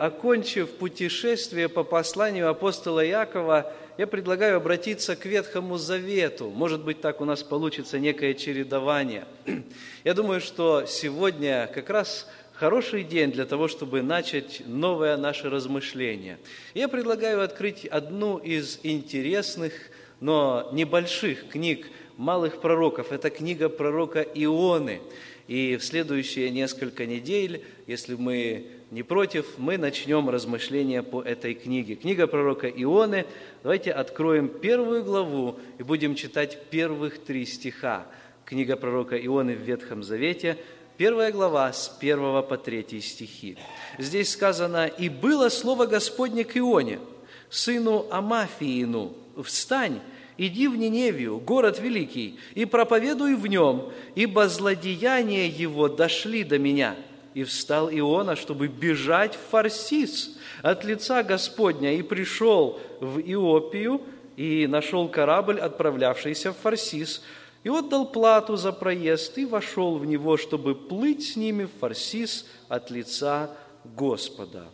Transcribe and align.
Окончив 0.00 0.70
путешествие 0.70 1.68
по 1.68 1.84
посланию 1.84 2.48
апостола 2.48 3.04
Якова, 3.04 3.70
я 3.98 4.06
предлагаю 4.06 4.56
обратиться 4.56 5.14
к 5.14 5.26
Ветхому 5.26 5.76
Завету. 5.76 6.48
Может 6.48 6.82
быть, 6.82 7.02
так 7.02 7.20
у 7.20 7.26
нас 7.26 7.42
получится 7.42 7.98
некое 7.98 8.32
чередование. 8.32 9.26
Я 10.04 10.14
думаю, 10.14 10.40
что 10.40 10.86
сегодня 10.86 11.70
как 11.74 11.90
раз 11.90 12.26
хороший 12.54 13.04
день 13.04 13.30
для 13.30 13.44
того, 13.44 13.68
чтобы 13.68 14.00
начать 14.00 14.62
новое 14.64 15.18
наше 15.18 15.50
размышление. 15.50 16.38
Я 16.72 16.88
предлагаю 16.88 17.42
открыть 17.42 17.84
одну 17.84 18.38
из 18.38 18.80
интересных, 18.82 19.74
но 20.18 20.70
небольших 20.72 21.48
книг 21.48 21.86
малых 22.16 22.62
пророков. 22.62 23.12
Это 23.12 23.28
книга 23.28 23.68
пророка 23.68 24.22
Ионы. 24.22 25.02
И 25.46 25.76
в 25.76 25.84
следующие 25.84 26.48
несколько 26.48 27.04
недель, 27.04 27.64
если 27.86 28.14
мы 28.14 28.79
не 28.90 29.04
против, 29.04 29.46
мы 29.56 29.78
начнем 29.78 30.28
размышления 30.28 31.02
по 31.02 31.22
этой 31.22 31.54
книге. 31.54 31.94
Книга 31.94 32.26
пророка 32.26 32.68
Ионы. 32.68 33.24
Давайте 33.62 33.92
откроем 33.92 34.48
первую 34.48 35.04
главу 35.04 35.60
и 35.78 35.84
будем 35.84 36.16
читать 36.16 36.58
первых 36.70 37.22
три 37.22 37.46
стиха. 37.46 38.06
Книга 38.44 38.76
пророка 38.76 39.16
Ионы 39.16 39.54
в 39.54 39.60
Ветхом 39.60 40.02
Завете, 40.02 40.58
первая 40.96 41.30
глава 41.30 41.72
с 41.72 41.88
первого 41.88 42.42
по 42.42 42.58
третий 42.58 43.00
стихи. 43.00 43.56
Здесь 43.96 44.32
сказано, 44.32 44.88
«И 44.88 45.08
было 45.08 45.50
слово 45.50 45.86
Господне 45.86 46.42
к 46.42 46.56
Ионе, 46.56 46.98
сыну 47.48 48.08
Амафиину, 48.10 49.14
встань, 49.44 50.00
иди 50.36 50.66
в 50.66 50.76
Ниневию, 50.76 51.38
город 51.38 51.78
великий, 51.78 52.40
и 52.54 52.64
проповедуй 52.64 53.36
в 53.36 53.46
нем, 53.46 53.92
ибо 54.16 54.48
злодеяния 54.48 55.46
его 55.46 55.88
дошли 55.88 56.42
до 56.42 56.58
меня» 56.58 56.96
И 57.34 57.44
встал 57.44 57.90
Иона, 57.90 58.34
чтобы 58.36 58.68
бежать 58.68 59.36
в 59.36 59.50
Фарсис 59.50 60.36
от 60.62 60.84
лица 60.84 61.22
Господня, 61.22 61.94
и 61.94 62.02
пришел 62.02 62.80
в 63.00 63.20
Иопию, 63.20 64.02
и 64.36 64.66
нашел 64.66 65.08
корабль, 65.08 65.60
отправлявшийся 65.60 66.52
в 66.52 66.56
Фарсис, 66.56 67.22
и 67.62 67.68
отдал 67.68 68.10
плату 68.10 68.56
за 68.56 68.72
проезд, 68.72 69.36
и 69.38 69.44
вошел 69.44 69.98
в 69.98 70.06
него, 70.06 70.36
чтобы 70.36 70.74
плыть 70.74 71.32
с 71.32 71.36
ними 71.36 71.64
в 71.64 71.70
Фарсис 71.78 72.46
от 72.68 72.90
лица 72.90 73.50
Господа. 73.84 74.64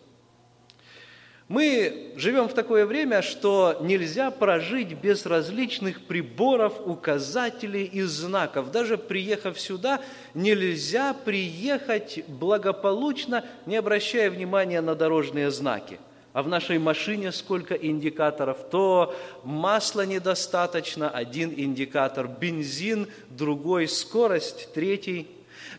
Мы 1.49 2.13
живем 2.17 2.49
в 2.49 2.55
такое 2.55 2.87
время, 2.87 3.23
что 3.23 3.79
нельзя 3.81 4.33
прожить 4.33 4.95
без 4.95 5.25
различных 5.27 6.05
приборов, 6.05 6.81
указателей 6.85 7.85
и 7.85 8.03
знаков. 8.03 8.73
Даже 8.73 8.99
приехав 8.99 9.61
сюда, 9.61 10.01
нельзя 10.35 11.15
приехать 11.15 12.25
благополучно, 12.27 13.45
не 13.65 13.77
обращая 13.77 14.29
внимания 14.29 14.81
на 14.81 14.97
дорожные 14.97 15.53
знаки. 15.53 16.01
А 16.33 16.43
в 16.43 16.49
нашей 16.49 16.79
машине 16.81 17.31
сколько 17.31 17.75
индикаторов? 17.75 18.69
То 18.69 19.15
масла 19.45 20.05
недостаточно, 20.05 21.09
один 21.09 21.55
индикатор, 21.57 22.27
бензин, 22.27 23.07
другой 23.31 23.87
скорость, 23.87 24.73
третий 24.75 25.29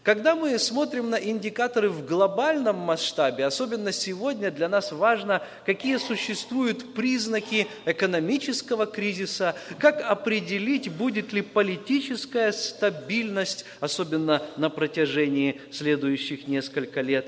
когда 0.04 0.36
мы 0.36 0.58
смотрим 0.60 1.10
на 1.10 1.16
индикаторы 1.16 1.90
в 1.90 2.06
глобальном 2.06 2.78
масштабе, 2.78 3.46
особенно 3.46 3.92
сегодня 3.92 4.52
для 4.52 4.70
нас 4.70 4.92
важно, 4.92 5.42
какие 5.66 5.98
существуют 5.98 6.94
признаки 6.94 7.68
экономического 7.86 8.86
кризиса, 8.86 9.56
как 9.80 10.02
определить, 10.02 10.92
будет 10.92 11.34
ли 11.34 11.42
политическая 11.42 12.52
стабильность, 12.52 13.66
особенно 13.80 14.42
на 14.58 14.70
протяжении 14.70 15.60
следующих 15.72 16.48
нескольких 16.48 17.04
лет. 17.04 17.28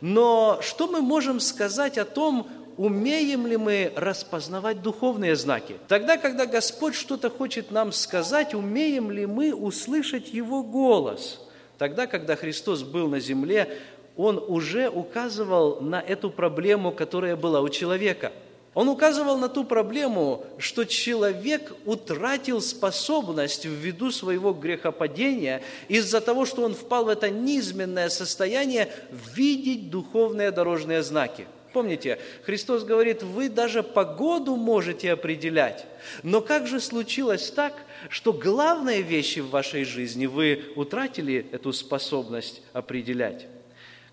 Но 0.00 0.58
что 0.62 0.86
мы 0.86 1.00
можем 1.00 1.40
сказать 1.40 1.98
о 1.98 2.04
том, 2.04 2.48
умеем 2.76 3.46
ли 3.46 3.56
мы 3.56 3.92
распознавать 3.96 4.82
духовные 4.82 5.36
знаки? 5.36 5.76
Тогда, 5.88 6.16
когда 6.16 6.46
Господь 6.46 6.94
что-то 6.94 7.30
хочет 7.30 7.70
нам 7.70 7.92
сказать, 7.92 8.54
умеем 8.54 9.10
ли 9.10 9.26
мы 9.26 9.54
услышать 9.54 10.32
Его 10.32 10.62
голос– 10.62 11.40
Тогда, 11.78 12.06
когда 12.06 12.36
Христос 12.36 12.82
был 12.82 13.08
на 13.08 13.20
земле, 13.20 13.78
Он 14.16 14.38
уже 14.38 14.88
указывал 14.88 15.80
на 15.80 16.00
эту 16.00 16.30
проблему, 16.30 16.92
которая 16.92 17.36
была 17.36 17.60
у 17.60 17.68
человека. 17.68 18.32
Он 18.72 18.88
указывал 18.90 19.38
на 19.38 19.48
ту 19.48 19.64
проблему, 19.64 20.44
что 20.58 20.84
человек 20.84 21.72
утратил 21.86 22.60
способность 22.60 23.64
ввиду 23.64 24.10
своего 24.10 24.52
грехопадения 24.52 25.62
из-за 25.88 26.20
того, 26.20 26.44
что 26.44 26.62
он 26.62 26.74
впал 26.74 27.06
в 27.06 27.08
это 27.08 27.30
низменное 27.30 28.10
состояние 28.10 28.92
видеть 29.34 29.90
духовные 29.90 30.50
дорожные 30.50 31.02
знаки– 31.02 31.46
Помните, 31.76 32.18
Христос 32.46 32.84
говорит, 32.84 33.22
вы 33.22 33.50
даже 33.50 33.82
погоду 33.82 34.56
можете 34.56 35.12
определять. 35.12 35.84
Но 36.22 36.40
как 36.40 36.66
же 36.66 36.80
случилось 36.80 37.50
так, 37.50 37.74
что 38.08 38.32
главные 38.32 39.02
вещи 39.02 39.40
в 39.40 39.50
вашей 39.50 39.84
жизни 39.84 40.24
вы 40.24 40.72
утратили 40.74 41.46
эту 41.52 41.74
способность 41.74 42.62
определять? 42.72 43.46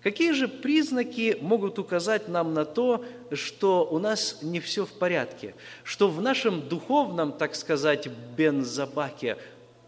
Какие 0.02 0.32
же 0.32 0.46
признаки 0.46 1.38
могут 1.40 1.78
указать 1.78 2.28
нам 2.28 2.52
на 2.52 2.66
то, 2.66 3.02
что 3.32 3.88
у 3.90 3.98
нас 3.98 4.40
не 4.42 4.60
все 4.60 4.84
в 4.84 4.92
порядке, 4.92 5.54
что 5.84 6.08
в 6.08 6.20
нашем 6.20 6.68
духовном, 6.68 7.32
так 7.32 7.54
сказать, 7.54 8.10
бензобаке 8.36 9.38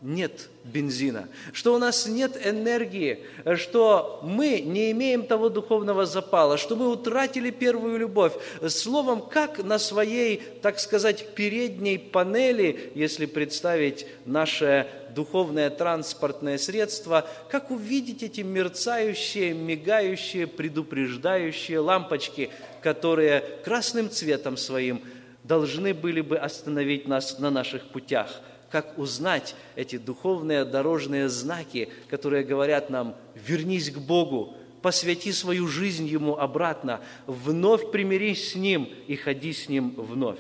нет 0.03 0.51
бензина, 0.65 1.29
что 1.53 1.75
у 1.75 1.79
нас 1.79 2.07
нет 2.07 2.39
энергии, 2.45 3.25
что 3.57 4.21
мы 4.23 4.61
не 4.61 4.91
имеем 4.93 5.27
того 5.27 5.49
духовного 5.49 6.05
запала, 6.05 6.59
что 6.59 6.77
мы 6.77 6.89
утратили 6.89 7.51
первую 7.51 7.99
любовь. 7.99 8.35
Словом, 8.69 9.23
как 9.23 9.63
на 9.63 9.79
своей, 9.79 10.43
так 10.61 10.79
сказать, 10.81 11.35
передней 11.35 11.99
панели, 11.99 12.93
если 12.95 13.27
представить 13.27 14.07
наше 14.27 14.87
духовное 15.15 15.71
транспортное 15.71 16.59
средство, 16.59 17.27
как 17.49 17.71
увидеть 17.71 18.23
эти 18.23 18.43
мерцающие, 18.43 19.55
мигающие, 19.55 20.47
предупреждающие 20.47 21.79
лампочки, 21.79 22.51
которые 22.83 23.41
красным 23.65 24.11
цветом 24.11 24.59
своим 24.59 25.03
должны 25.43 25.95
были 25.95 26.21
бы 26.21 26.37
остановить 26.37 27.09
нас 27.09 27.39
на 27.39 27.51
наших 27.51 27.87
путях– 27.87 28.43
как 28.71 28.99
узнать 28.99 29.55
эти 29.75 29.97
духовные 29.97 30.65
дорожные 30.65 31.29
знаки, 31.29 31.89
которые 32.09 32.45
говорят 32.45 32.91
нам 32.91 33.17
«вернись 33.35 33.91
к 33.91 33.99
Богу», 33.99 34.55
посвяти 34.83 35.33
свою 35.33 35.67
жизнь 35.67 36.07
Ему 36.07 36.37
обратно, 36.37 37.01
вновь 37.27 37.91
примирись 37.91 38.53
с 38.53 38.55
Ним 38.55 38.89
и 39.09 39.17
ходи 39.17 39.53
с 39.53 39.69
Ним 39.69 39.95
вновь. 39.97 40.39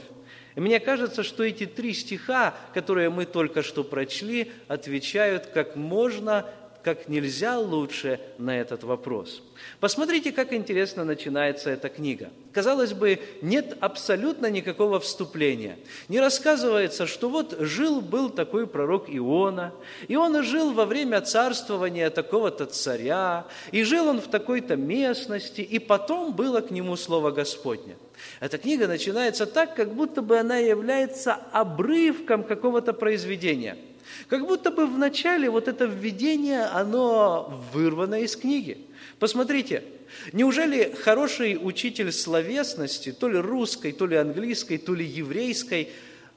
И 0.54 0.60
мне 0.60 0.80
кажется, 0.80 1.22
что 1.22 1.42
эти 1.42 1.66
три 1.66 1.92
стиха, 1.92 2.54
которые 2.72 3.10
мы 3.10 3.26
только 3.26 3.62
что 3.62 3.84
прочли, 3.84 4.52
отвечают 4.68 5.46
как 5.46 5.76
можно 5.76 6.46
как 6.86 7.08
нельзя 7.08 7.58
лучше 7.58 8.20
на 8.38 8.60
этот 8.60 8.84
вопрос. 8.84 9.42
Посмотрите, 9.80 10.30
как 10.30 10.52
интересно 10.52 11.04
начинается 11.04 11.68
эта 11.68 11.88
книга. 11.88 12.30
Казалось 12.52 12.92
бы, 12.92 13.18
нет 13.42 13.76
абсолютно 13.80 14.48
никакого 14.48 15.00
вступления. 15.00 15.78
Не 16.08 16.20
рассказывается, 16.20 17.08
что 17.08 17.28
вот 17.28 17.56
жил-был 17.58 18.30
такой 18.30 18.68
пророк 18.68 19.06
Иона, 19.08 19.72
и 20.06 20.14
он 20.14 20.40
жил 20.44 20.72
во 20.72 20.84
время 20.84 21.20
царствования 21.22 22.08
такого-то 22.08 22.66
царя, 22.66 23.48
и 23.72 23.82
жил 23.82 24.06
он 24.06 24.20
в 24.20 24.28
такой-то 24.28 24.76
местности, 24.76 25.62
и 25.62 25.80
потом 25.80 26.34
было 26.34 26.60
к 26.60 26.70
нему 26.70 26.94
слово 26.94 27.32
Господне. 27.32 27.96
Эта 28.38 28.58
книга 28.58 28.86
начинается 28.86 29.46
так, 29.46 29.74
как 29.74 29.92
будто 29.92 30.22
бы 30.22 30.38
она 30.38 30.58
является 30.58 31.34
обрывком 31.50 32.44
какого-то 32.44 32.92
произведения– 32.92 33.76
как 34.28 34.46
будто 34.46 34.70
бы 34.70 34.86
в 34.86 34.98
начале 34.98 35.50
вот 35.50 35.68
это 35.68 35.84
введение, 35.84 36.62
оно 36.62 37.62
вырвано 37.72 38.20
из 38.22 38.36
книги. 38.36 38.78
Посмотрите, 39.18 39.84
неужели 40.32 40.92
хороший 40.92 41.58
учитель 41.60 42.12
словесности, 42.12 43.12
то 43.12 43.28
ли 43.28 43.38
русской, 43.38 43.92
то 43.92 44.06
ли 44.06 44.16
английской, 44.16 44.78
то 44.78 44.94
ли 44.94 45.04
еврейской, 45.04 45.90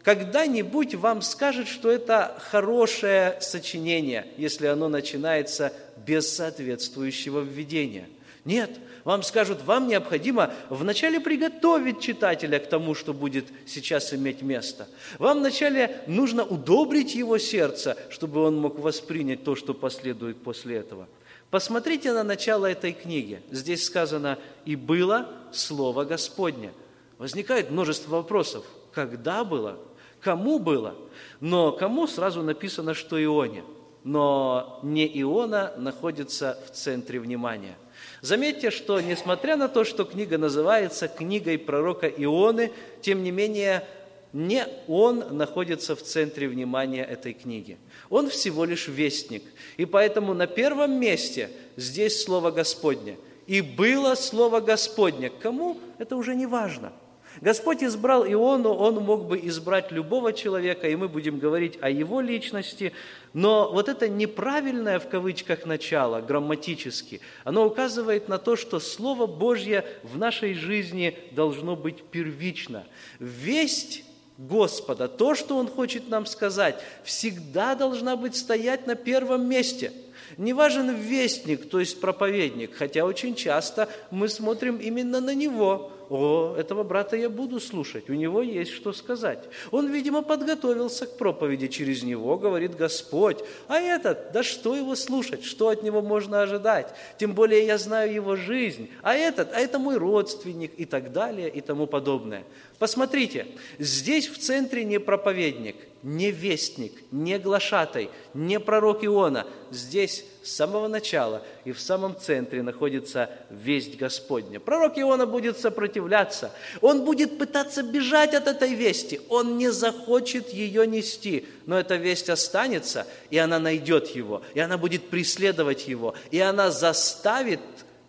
когда-нибудь 0.03 0.95
вам 0.95 1.21
скажет, 1.21 1.67
что 1.67 1.91
это 1.91 2.39
хорошее 2.39 3.37
сочинение, 3.41 4.27
если 4.37 4.67
оно 4.67 4.87
начинается 4.87 5.73
без 6.05 6.31
соответствующего 6.31 7.41
введения? 7.41 8.07
Нет– 8.49 8.71
вам 9.03 9.23
скажут, 9.23 9.63
вам 9.63 9.87
необходимо 9.87 10.53
вначале 10.69 11.19
приготовить 11.19 11.99
читателя 12.01 12.59
к 12.59 12.67
тому, 12.67 12.95
что 12.95 13.13
будет 13.13 13.45
сейчас 13.65 14.13
иметь 14.13 14.41
место. 14.41 14.87
Вам 15.17 15.39
вначале 15.39 16.01
нужно 16.07 16.43
удобрить 16.43 17.15
его 17.15 17.37
сердце, 17.37 17.97
чтобы 18.09 18.41
он 18.43 18.57
мог 18.57 18.77
воспринять 18.77 19.43
то, 19.43 19.55
что 19.55 19.73
последует 19.73 20.43
после 20.43 20.77
этого. 20.77 21.07
Посмотрите 21.49 22.13
на 22.13 22.23
начало 22.23 22.67
этой 22.67 22.91
книги. 22.91 23.41
Здесь 23.49 23.85
сказано 23.85 24.37
«И 24.65 24.75
было 24.75 25.27
Слово 25.51 26.03
Господне». 26.03 26.71
Возникает 27.17 27.71
множество 27.71 28.17
вопросов. 28.17 28.63
Когда 28.93 29.43
было? 29.43 29.79
Кому 30.21 30.59
было? 30.59 30.93
Но 31.39 31.71
кому 31.71 32.05
сразу 32.05 32.43
написано, 32.43 32.93
что 32.93 33.21
Ионе? 33.21 33.63
Но 34.03 34.79
не 34.83 35.05
Иона 35.21 35.73
находится 35.77 36.57
в 36.65 36.71
центре 36.71 37.19
внимания– 37.19 37.77
Заметьте, 38.21 38.69
что 38.69 38.99
несмотря 38.99 39.55
на 39.55 39.69
то, 39.69 39.83
что 39.83 40.03
книга 40.03 40.37
называется 40.37 41.07
книгой 41.07 41.57
пророка 41.57 42.07
Ионы, 42.07 42.71
тем 43.01 43.23
не 43.23 43.31
менее 43.31 43.85
не 44.33 44.67
он 44.87 45.37
находится 45.37 45.95
в 45.95 46.03
центре 46.03 46.47
внимания 46.47 47.03
этой 47.03 47.33
книги. 47.33 47.77
Он 48.09 48.29
всего 48.29 48.65
лишь 48.65 48.87
вестник. 48.87 49.43
И 49.77 49.85
поэтому 49.85 50.33
на 50.33 50.47
первом 50.47 50.99
месте 50.99 51.49
здесь 51.77 52.23
Слово 52.23 52.51
Господне. 52.51 53.17
И 53.47 53.61
было 53.61 54.15
Слово 54.15 54.59
Господне. 54.59 55.29
Кому? 55.29 55.79
Это 55.97 56.15
уже 56.15 56.35
не 56.35 56.45
важно. 56.45 56.91
Господь 57.41 57.83
избрал 57.83 58.25
Иону, 58.25 58.73
Он 58.73 58.95
мог 58.95 59.25
бы 59.25 59.39
избрать 59.43 59.91
любого 59.91 60.33
человека, 60.33 60.89
и 60.89 60.95
мы 60.95 61.07
будем 61.07 61.39
говорить 61.39 61.77
о 61.81 61.89
его 61.89 62.21
личности, 62.21 62.93
но 63.33 63.71
вот 63.71 63.87
это 63.87 64.09
неправильное 64.09 64.99
в 64.99 65.07
кавычках 65.07 65.65
начало, 65.65 66.21
грамматически, 66.21 67.21
оно 67.43 67.65
указывает 67.65 68.27
на 68.27 68.37
то, 68.37 68.55
что 68.55 68.79
Слово 68.79 69.25
Божье 69.25 69.85
в 70.03 70.17
нашей 70.17 70.53
жизни 70.53 71.17
должно 71.31 71.75
быть 71.75 72.03
первично. 72.03 72.85
Весть 73.19 74.03
Господа, 74.37 75.07
то, 75.07 75.35
что 75.35 75.57
Он 75.57 75.67
хочет 75.67 76.09
нам 76.09 76.25
сказать, 76.25 76.81
всегда 77.03 77.75
должна 77.75 78.15
быть 78.15 78.35
стоять 78.35 78.87
на 78.87 78.95
первом 78.95 79.47
месте– 79.47 79.93
не 80.37 80.53
важен 80.53 80.95
вестник, 80.95 81.69
то 81.69 81.79
есть 81.79 81.99
проповедник, 81.99 82.75
хотя 82.75 83.03
очень 83.03 83.35
часто 83.35 83.89
мы 84.11 84.29
смотрим 84.29 84.77
именно 84.77 85.19
на 85.19 85.33
него. 85.33 85.91
О, 86.09 86.55
этого 86.57 86.83
брата 86.83 87.15
я 87.15 87.29
буду 87.29 87.59
слушать, 87.59 88.09
у 88.09 88.13
него 88.13 88.41
есть 88.41 88.71
что 88.71 88.93
сказать. 88.93 89.47
Он, 89.69 89.91
видимо, 89.91 90.23
подготовился 90.23 91.05
к 91.05 91.17
проповеди 91.17 91.67
через 91.67 92.01
него, 92.01 92.35
говорит 92.37 92.75
Господь. 92.75 93.43
А 93.67 93.79
этот, 93.79 94.31
да 94.31 94.41
что 94.41 94.75
его 94.75 94.95
слушать, 94.95 95.43
что 95.43 95.69
от 95.69 95.83
него 95.83 96.01
можно 96.01 96.41
ожидать? 96.41 96.95
Тем 97.19 97.33
более 97.33 97.63
я 97.63 97.77
знаю 97.77 98.11
его 98.11 98.35
жизнь. 98.35 98.89
А 99.03 99.13
этот, 99.13 99.53
а 99.53 99.59
это 99.59 99.77
мой 99.77 99.97
родственник 99.97 100.71
и 100.77 100.85
так 100.85 101.11
далее 101.11 101.47
и 101.47 101.61
тому 101.61 101.85
подобное. 101.85 102.43
Посмотрите, 102.79 103.45
здесь 103.77 104.27
в 104.27 104.39
центре 104.39 104.85
не 104.85 104.99
проповедник, 104.99 105.75
не 106.03 106.31
вестник, 106.31 106.93
не 107.11 107.37
глашатай, 107.37 108.09
не 108.33 108.59
пророк 108.59 109.03
Иона. 109.03 109.45
Здесь 109.71 110.25
с 110.43 110.51
самого 110.51 110.87
начала 110.87 111.43
и 111.65 111.71
в 111.71 111.79
самом 111.79 112.17
центре 112.17 112.61
находится 112.63 113.29
весть 113.49 113.97
Господня. 113.97 114.59
Пророк 114.59 114.97
Иона 114.97 115.25
будет 115.25 115.57
сопротивляться, 115.57 116.51
он 116.81 117.03
будет 117.03 117.37
пытаться 117.37 117.83
бежать 117.83 118.33
от 118.33 118.47
этой 118.47 118.73
вести, 118.73 119.21
он 119.29 119.57
не 119.57 119.71
захочет 119.71 120.49
ее 120.49 120.87
нести, 120.87 121.45
но 121.65 121.79
эта 121.79 121.95
весть 121.95 122.29
останется, 122.29 123.05
и 123.29 123.37
она 123.37 123.59
найдет 123.59 124.15
его, 124.15 124.41
и 124.53 124.59
она 124.59 124.77
будет 124.77 125.09
преследовать 125.09 125.87
его, 125.87 126.15
и 126.31 126.39
она 126.39 126.71
заставит 126.71 127.59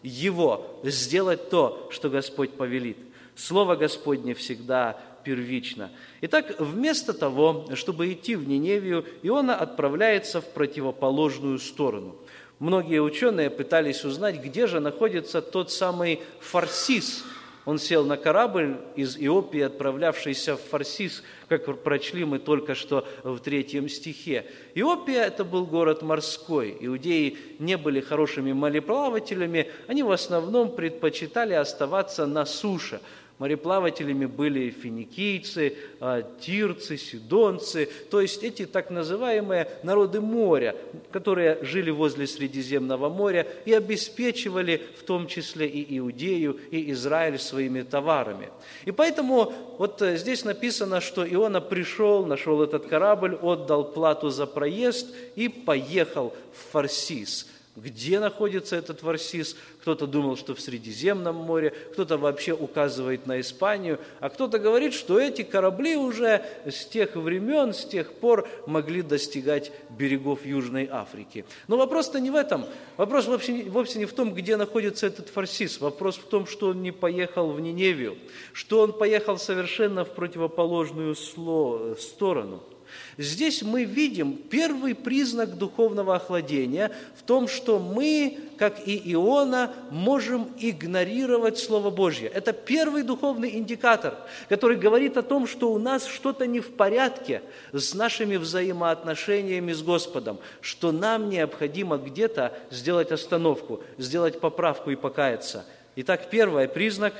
его 0.03 0.81
сделать 0.85 1.51
то, 1.51 1.89
что 1.91 2.09
Господь 2.09 2.53
повелит. 2.53 2.97
Слово 3.37 3.75
Господне 3.77 4.35
всегда 4.35 5.01
первично. 5.25 5.91
Итак, 6.21 6.57
вместо 6.59 7.13
того, 7.13 7.67
чтобы 7.75 8.13
идти 8.13 8.37
в 8.37 8.49
Ниневию, 8.49 9.05
Иона 9.23 9.57
отправляется 9.57 10.41
в 10.41 10.47
противоположную 10.47 11.59
сторону. 11.59 12.17
Многие 12.59 13.01
ученые 13.01 13.49
пытались 13.49 14.05
узнать, 14.05 14.37
где 14.43 14.67
же 14.67 14.81
находится 14.81 15.41
тот 15.41 15.73
самый 15.73 16.21
Фарсис. 16.41 17.25
Он 17.65 17.79
сел 17.79 18.05
на 18.05 18.17
корабль 18.17 18.77
из 18.97 19.17
Иопии, 19.17 19.61
отправлявшийся 19.61 20.57
в 20.57 20.61
Фарсис, 20.61 21.23
как 21.49 21.83
прочли 21.83 22.25
мы 22.25 22.39
только 22.39 22.75
что 22.75 23.07
в 23.23 23.39
третьем 23.39 23.89
стихе. 23.89 24.47
Иопия– 24.75 25.23
это 25.27 25.45
был 25.45 25.67
город 25.67 26.03
морской. 26.03 26.77
Иудеи 26.81 27.37
не 27.59 27.77
были 27.77 28.01
хорошими 28.01 28.53
мореплавателями, 28.53 29.71
они 29.87 30.03
в 30.03 30.11
основном 30.11 30.75
предпочитали 30.75 31.55
оставаться 31.55 32.27
на 32.27 32.45
суше– 32.45 33.01
Мореплавателями 33.41 34.27
были 34.27 34.69
финикийцы, 34.69 35.75
а, 35.99 36.23
тирцы, 36.41 36.99
сидонцы, 36.99 37.89
то 38.11 38.21
есть 38.21 38.43
эти 38.43 38.67
так 38.67 38.91
называемые 38.91 39.67
народы 39.83 40.21
моря, 40.21 40.77
которые 41.11 41.59
жили 41.63 41.91
возле 41.91 42.27
Средиземного 42.27 43.09
моря 43.09 43.47
и 43.65 43.73
обеспечивали 43.73 44.83
в 44.99 45.05
том 45.05 45.27
числе 45.27 45.67
и 45.67 45.99
Иудею, 45.99 46.61
и 46.71 46.93
Израиль 46.93 47.39
своими 47.39 47.81
товарами. 47.81 48.51
И 48.85 48.93
поэтому 48.93 49.55
вот 49.79 50.03
э, 50.03 50.19
здесь 50.19 50.45
написано, 50.45 51.01
что 51.01 51.27
Иона 51.27 51.63
пришел, 51.63 52.27
нашел 52.27 52.63
этот 52.63 52.89
корабль, 52.89 53.37
отдал 53.37 53.91
плату 53.91 54.29
за 54.29 54.45
проезд 54.45 55.07
и 55.35 55.49
поехал 55.49 56.35
в 56.53 56.73
Фарсис– 56.73 57.49
где 57.77 58.19
находится 58.19 58.75
этот 58.75 59.03
Варсис? 59.03 59.57
Кто-то 59.83 60.09
думал, 60.09 60.37
что 60.37 60.57
в 60.57 60.61
Средиземном 60.61 61.37
море, 61.37 61.71
кто-то 61.93 62.19
вообще 62.19 62.53
указывает 62.53 63.27
на 63.27 63.41
Испанию, 63.41 64.01
а 64.19 64.29
кто-то 64.29 64.59
говорит, 64.59 64.93
что 64.93 65.21
эти 65.21 65.43
корабли 65.43 65.97
уже 65.97 66.45
с 66.67 66.85
тех 66.85 67.15
времен, 67.15 67.73
с 67.73 67.85
тех 67.85 68.13
пор 68.13 68.49
могли 68.67 69.03
достигать 69.03 69.71
берегов 69.91 70.45
Южной 70.45 70.89
Африки. 70.91 71.45
Но 71.69 71.77
вопрос-то 71.77 72.19
не 72.19 72.31
в 72.31 72.35
этом. 72.35 72.67
Вопрос 72.97 73.27
вовсе, 73.27 73.63
вовсе 73.65 74.01
не 74.01 74.05
в 74.05 74.13
том, 74.13 74.35
где 74.35 74.57
находится 74.57 75.07
этот 75.07 75.29
Фарсис. 75.29 75.81
Вопрос 75.81 76.17
в 76.17 76.25
том, 76.25 76.47
что 76.47 76.69
он 76.69 76.83
не 76.83 76.91
поехал 76.91 77.53
в 77.53 77.61
Ниневию, 77.61 78.19
что 78.53 78.81
он 78.81 78.93
поехал 78.93 79.39
совершенно 79.39 80.05
в 80.05 80.13
противоположную 80.15 81.15
сторону– 81.15 82.63
Здесь 83.19 83.63
мы 83.63 83.85
видим 83.85 84.35
первый 84.35 84.95
признак 84.95 85.57
духовного 85.59 86.17
охладения 86.17 86.91
в 87.17 87.23
том, 87.23 87.49
что 87.49 87.79
мы, 87.79 88.39
как 88.57 88.87
и 88.87 89.13
Иона, 89.13 89.73
можем 89.91 90.51
игнорировать 90.59 91.59
Слово 91.59 91.91
Божье. 91.91 92.29
Это 92.29 92.53
первый 92.53 93.03
духовный 93.03 93.57
индикатор, 93.57 94.17
который 94.49 94.77
говорит 94.77 95.17
о 95.17 95.23
том, 95.23 95.47
что 95.47 95.73
у 95.73 95.79
нас 95.79 96.07
что-то 96.07 96.47
не 96.47 96.61
в 96.61 96.75
порядке 96.77 97.43
с 97.73 97.95
нашими 97.95 98.37
взаимоотношениями 98.37 99.73
с 99.73 99.83
Господом, 99.83 100.39
что 100.61 100.93
нам 100.93 101.29
необходимо 101.29 101.99
где-то 101.99 102.57
сделать 102.71 103.13
остановку, 103.13 103.83
сделать 103.99 104.41
поправку 104.41 104.91
и 104.91 104.97
покаяться. 104.97 105.65
Итак, 105.97 106.31
первый 106.31 106.69
признак, 106.69 107.15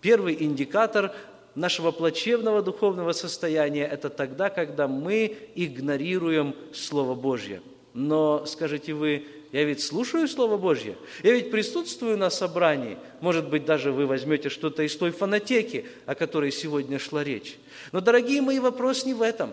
первый 0.00 0.36
индикатор 0.42 1.14
нашего 1.54 1.90
плачевного 1.90 2.62
духовного 2.62 3.12
состояния– 3.12 3.86
это 3.92 4.10
тогда, 4.10 4.50
когда 4.50 4.88
мы 4.88 5.36
игнорируем 5.54 6.54
Слово 6.72 7.14
Божье. 7.14 7.62
Но, 7.92 8.46
скажете 8.46 8.92
вы, 8.92 9.26
я 9.52 9.64
ведь 9.64 9.82
слушаю 9.82 10.28
Слово 10.28 10.56
Божье, 10.56 10.96
я 11.22 11.32
ведь 11.32 11.50
присутствую 11.50 12.16
на 12.16 12.30
собрании. 12.30 12.98
Может 13.20 13.48
быть, 13.48 13.64
даже 13.64 13.90
вы 13.90 14.06
возьмете 14.06 14.48
что-то 14.48 14.82
из 14.82 14.96
той 14.96 15.10
фонотеки, 15.10 15.86
о 16.06 16.14
которой 16.14 16.52
сегодня 16.52 16.98
шла 16.98 17.24
речь. 17.24 17.58
Но, 17.92 18.00
дорогие 18.00 18.42
мои, 18.42 18.60
вопрос 18.60 19.04
не 19.04 19.14
в 19.14 19.22
этом. 19.22 19.50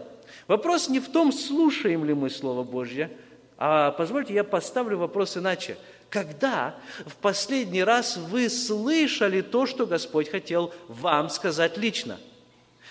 Вопрос 0.48 0.88
не 0.88 1.00
в 1.00 1.10
том, 1.10 1.32
слушаем 1.34 2.06
ли 2.06 2.14
мы 2.14 2.30
Слово 2.30 2.64
Божье, 2.64 3.12
а 3.58 3.92
позвольте, 3.92 4.34
я 4.34 4.44
поставлю 4.44 4.98
вопрос 4.98 5.36
иначе– 5.36 5.78
когда 6.10 6.76
в 7.06 7.16
последний 7.16 7.84
раз 7.84 8.18
вы 8.18 8.50
слышали 8.50 9.42
то, 9.42 9.66
что 9.66 9.86
Господь 9.86 10.30
хотел 10.30 10.74
вам 10.88 11.30
сказать 11.30 11.78
лично? 11.78 12.20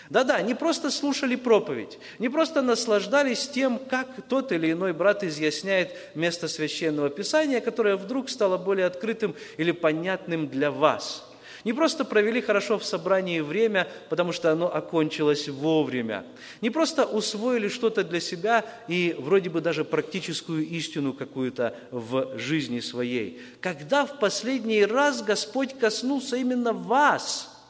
Да-да, 0.09 0.41
не 0.41 0.55
просто 0.55 0.91
слушали 0.91 1.35
проповедь, 1.35 1.99
не 2.21 2.29
просто 2.29 2.63
наслаждались 2.63 3.49
тем, 3.49 3.79
как 3.79 4.09
тот 4.29 4.53
или 4.53 4.71
иной 4.71 4.93
брат 4.93 5.25
изъясняет 5.25 5.91
место 6.15 6.47
священного 6.47 7.11
писания, 7.11 7.61
которое 7.61 7.97
вдруг 7.97 8.31
стало 8.31 8.57
более 8.57 8.87
открытым 8.87 9.35
или 9.57 9.73
понятным 9.73 10.49
для 10.49 10.71
вас– 10.71 11.25
не 11.67 11.73
просто 11.73 12.05
провели 12.05 12.41
хорошо 12.41 12.79
в 12.79 12.85
собрании 12.85 13.41
время, 13.41 13.89
потому 14.09 14.31
что 14.31 14.53
оно 14.53 14.73
окончилось 14.73 15.49
вовремя. 15.49 16.25
Не 16.61 16.71
просто 16.71 17.05
усвоили 17.05 17.67
что-то 17.67 18.05
для 18.05 18.21
себя 18.21 18.65
и 18.87 19.17
вроде 19.19 19.51
бы 19.51 19.61
даже 19.61 19.85
практическую 19.85 20.65
истину 20.65 21.13
какую-то 21.13 21.75
в 21.91 22.39
жизни 22.39 22.79
своей. 22.79 23.43
Когда 23.61 24.07
в 24.07 24.21
последний 24.21 24.85
раз 24.85 25.23
Господь 25.23 25.77
коснулся 25.77 26.37
именно 26.37 26.73
вас– 26.73 27.53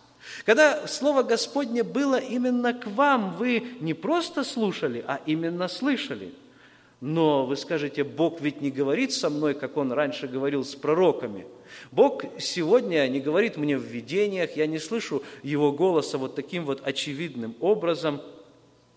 когда 0.44 0.86
Слово 0.88 1.22
Господне 1.22 1.82
было 1.84 2.16
именно 2.16 2.74
к 2.74 2.88
вам, 2.88 3.36
вы 3.36 3.62
не 3.80 3.94
просто 3.94 4.42
слушали, 4.44 5.02
а 5.06 5.20
именно 5.24 5.68
слышали– 5.68 6.34
но 7.00 7.44
вы 7.44 7.56
скажете, 7.56 8.04
Бог 8.04 8.40
ведь 8.40 8.60
не 8.60 8.70
говорит 8.70 9.12
со 9.12 9.28
мной, 9.28 9.54
как 9.54 9.76
Он 9.76 9.92
раньше 9.92 10.28
говорил 10.28 10.64
с 10.64 10.74
пророками. 10.74 11.46
Бог 11.90 12.24
сегодня 12.38 13.06
не 13.08 13.20
говорит 13.20 13.56
мне 13.56 13.76
в 13.76 13.82
видениях, 13.82 14.56
я 14.56 14.66
не 14.66 14.78
слышу 14.78 15.22
Его 15.42 15.72
голоса 15.72 16.16
вот 16.16 16.34
таким 16.34 16.64
вот 16.64 16.80
очевидным 16.86 17.54
образом. 17.60 18.22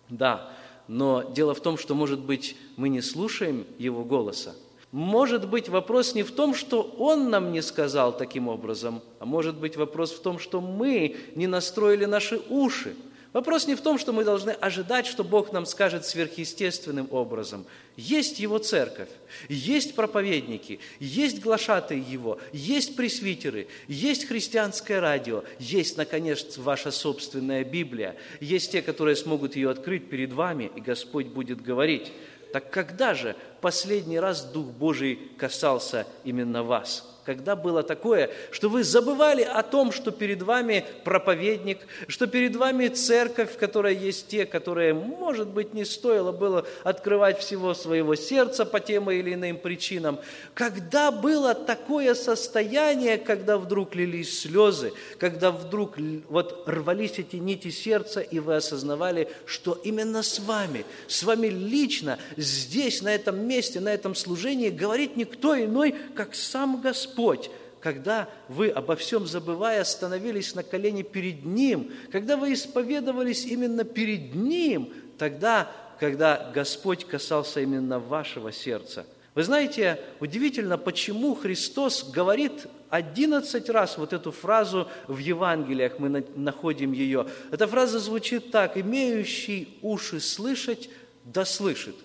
Да, 0.08 0.51
но 0.88 1.24
дело 1.24 1.53
в 1.53 1.60
том, 1.60 1.77
что, 1.77 1.94
может 1.94 2.20
быть, 2.20 2.56
мы 2.77 2.89
не 2.89 3.01
слушаем 3.01 3.65
Его 3.77 4.06
голоса. 4.06 4.56
Может 4.91 5.48
быть, 5.48 5.70
вопрос 5.70 6.15
не 6.15 6.24
в 6.24 6.32
том, 6.32 6.56
что 6.56 6.82
Он 6.98 7.29
нам 7.29 7.51
не 7.51 7.62
сказал 7.62 8.15
таким 8.18 8.48
образом, 8.48 9.01
а 9.20 9.25
может 9.25 9.58
быть, 9.58 9.75
вопрос 9.75 10.13
в 10.13 10.22
том, 10.22 10.39
что 10.39 10.62
мы 10.62 11.18
не 11.36 11.48
настроили 11.48 12.06
наши 12.06 12.39
уши– 12.50 12.96
Вопрос 13.31 13.67
не 13.67 13.75
в 13.75 13.81
том, 13.81 14.00
что 14.00 14.12
мы 14.12 14.24
должны 14.24 14.51
ожидать, 14.51 15.05
что 15.05 15.24
Бог 15.24 15.51
нам 15.51 15.67
скажет 15.67 16.03
сверхъестественным 16.03 17.07
образом. 17.12 17.67
Есть 17.95 18.39
Его 18.39 18.57
церковь, 18.57 19.09
есть 19.50 19.93
проповедники, 19.93 20.79
есть 21.00 21.39
глашатые 21.39 22.01
Его, 22.01 22.39
есть 22.53 22.95
пресвитеры, 22.95 23.67
есть 23.88 24.27
христианское 24.27 25.00
радио, 25.00 25.43
есть, 25.59 25.95
наконец, 25.95 26.57
ваша 26.57 26.89
собственная 26.89 27.63
Библия, 27.63 28.15
есть 28.39 28.71
те, 28.71 28.81
которые 28.81 29.15
смогут 29.15 29.55
ее 29.55 29.69
открыть 29.69 30.09
перед 30.09 30.33
вами, 30.33 30.71
и 30.75 30.81
Господь 30.81 31.27
будет 31.27 31.62
говорить. 31.62 32.12
Так 32.51 32.71
когда 32.71 33.13
же 33.13 33.36
последний 33.62 34.20
раз 34.20 34.44
Дух 34.44 34.68
Божий 34.68 35.20
касался 35.38 36.06
именно 36.24 36.63
вас? 36.63 37.10
когда 37.30 37.56
было 37.56 37.84
такое, 37.84 38.32
что 38.50 38.70
вы 38.70 38.84
забывали 38.84 39.44
о 39.44 39.62
том, 39.62 39.92
что 39.92 40.10
перед 40.10 40.42
вами 40.42 40.84
проповедник, 41.04 41.78
что 42.08 42.25
перед 42.25 42.56
вами 42.56 42.88
церковь, 42.88 43.54
в 43.54 43.58
которой 43.60 43.96
есть 43.96 44.30
те, 44.30 44.48
которые, 44.48 44.96
может 44.96 45.48
быть, 45.48 45.75
не 45.75 45.86
стоило 45.86 46.32
было 46.32 46.66
открывать 46.84 47.38
всего 47.38 47.75
своего 47.75 48.16
сердца 48.16 48.66
по 48.66 48.80
тем 48.80 49.12
или 49.12 49.36
иным 49.36 49.58
причинам. 49.58 50.18
Когда 50.56 51.12
было 51.12 51.54
такое 51.54 52.16
состояние, 52.16 53.20
когда 53.20 53.60
вдруг 53.60 53.94
лились 53.94 54.42
слезы, 54.42 54.92
когда 55.20 55.51
вдруг 55.51 55.98
вот 56.30 56.63
рвались 56.66 57.20
эти 57.20 57.36
нити 57.36 57.70
сердца, 57.70 58.22
и 58.22 58.39
вы 58.39 58.56
осознавали, 58.56 59.30
что 59.46 59.80
именно 59.84 60.24
с 60.24 60.39
вами, 60.39 60.84
с 61.08 61.22
вами 61.22 61.46
лично, 61.46 62.18
здесь, 62.38 63.04
на 63.04 63.13
этом 63.13 63.48
месте, 63.50 63.82
на 63.82 63.89
этом 63.89 64.15
служении 64.15 64.70
говорит 64.70 65.18
никто 65.18 65.60
иной, 65.60 65.94
как 66.15 66.36
сам 66.36 66.79
Господь 66.79 67.51
когда 67.79 68.27
вы, 68.48 68.70
обо 68.70 68.96
всем 68.96 69.25
забывая, 69.25 69.84
становились 69.84 70.56
на 70.56 70.63
колени 70.63 71.01
перед 71.01 71.46
Ним, 71.46 71.91
когда 72.12 72.38
вы 72.38 72.53
исповедовались 72.53 73.46
именно 73.46 73.84
перед 73.84 74.36
Ним, 74.36 74.94
тогда, 75.18 75.72
когда 76.00 76.51
Господь 76.53 77.06
касался 77.06 77.62
именно 77.62 78.00
вашего 78.00 78.51
сердца. 78.51 79.06
Вы 79.36 79.44
знаете, 79.44 80.00
удивительно, 80.20 80.77
почему 80.77 81.36
Христос 81.36 82.03
говорит 82.03 82.68
11 82.89 83.70
раз 83.70 83.98
вот 83.98 84.12
эту 84.12 84.32
фразу 84.32 84.89
в 85.08 85.18
Евангелиях, 85.18 86.00
мы 86.00 86.25
находим 86.36 86.91
ее. 86.91 87.27
Эта 87.51 87.68
фраза 87.68 88.00
звучит 88.00 88.51
так, 88.51 88.77
«имеющий 88.77 89.77
уши 89.82 90.20
слышать, 90.20 90.89
да 91.24 91.46
слышит». 91.46 91.96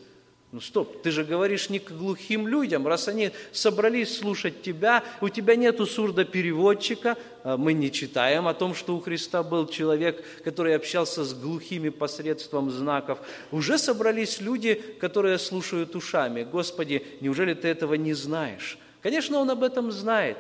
Ну 0.55 0.61
стоп, 0.61 1.03
ты 1.03 1.11
же 1.11 1.25
говоришь 1.25 1.69
не 1.69 1.81
к 1.81 1.91
глухим 1.91 2.47
людям, 2.47 2.87
раз 2.87 3.09
они 3.09 3.33
собрались 3.51 4.17
слушать 4.17 4.63
тебя, 4.63 5.03
у 5.21 5.29
тебя 5.29 5.57
нету 5.57 5.85
сурдопереводчика, 5.85 7.17
а 7.43 7.57
мы 7.57 7.73
не 7.73 7.91
читаем 7.91 8.47
о 8.47 8.55
том, 8.55 8.77
что 8.77 8.95
у 8.95 9.01
Христа 9.01 9.43
был 9.43 9.67
человек, 9.67 10.25
который 10.45 10.77
общался 10.77 11.25
с 11.25 11.35
глухими 11.35 11.89
посредством 11.89 12.71
знаков. 12.71 13.19
Уже 13.51 13.79
собрались 13.79 14.41
люди, 14.41 14.75
которые 15.01 15.41
слушают 15.41 15.97
ушами. 15.97 16.45
Господи, 16.45 17.05
неужели 17.21 17.55
ты 17.55 17.67
этого 17.67 17.95
не 17.95 18.13
знаешь? 18.13 18.79
Конечно, 19.03 19.41
он 19.41 19.51
об 19.51 19.65
этом 19.65 19.91
знает. 19.91 20.37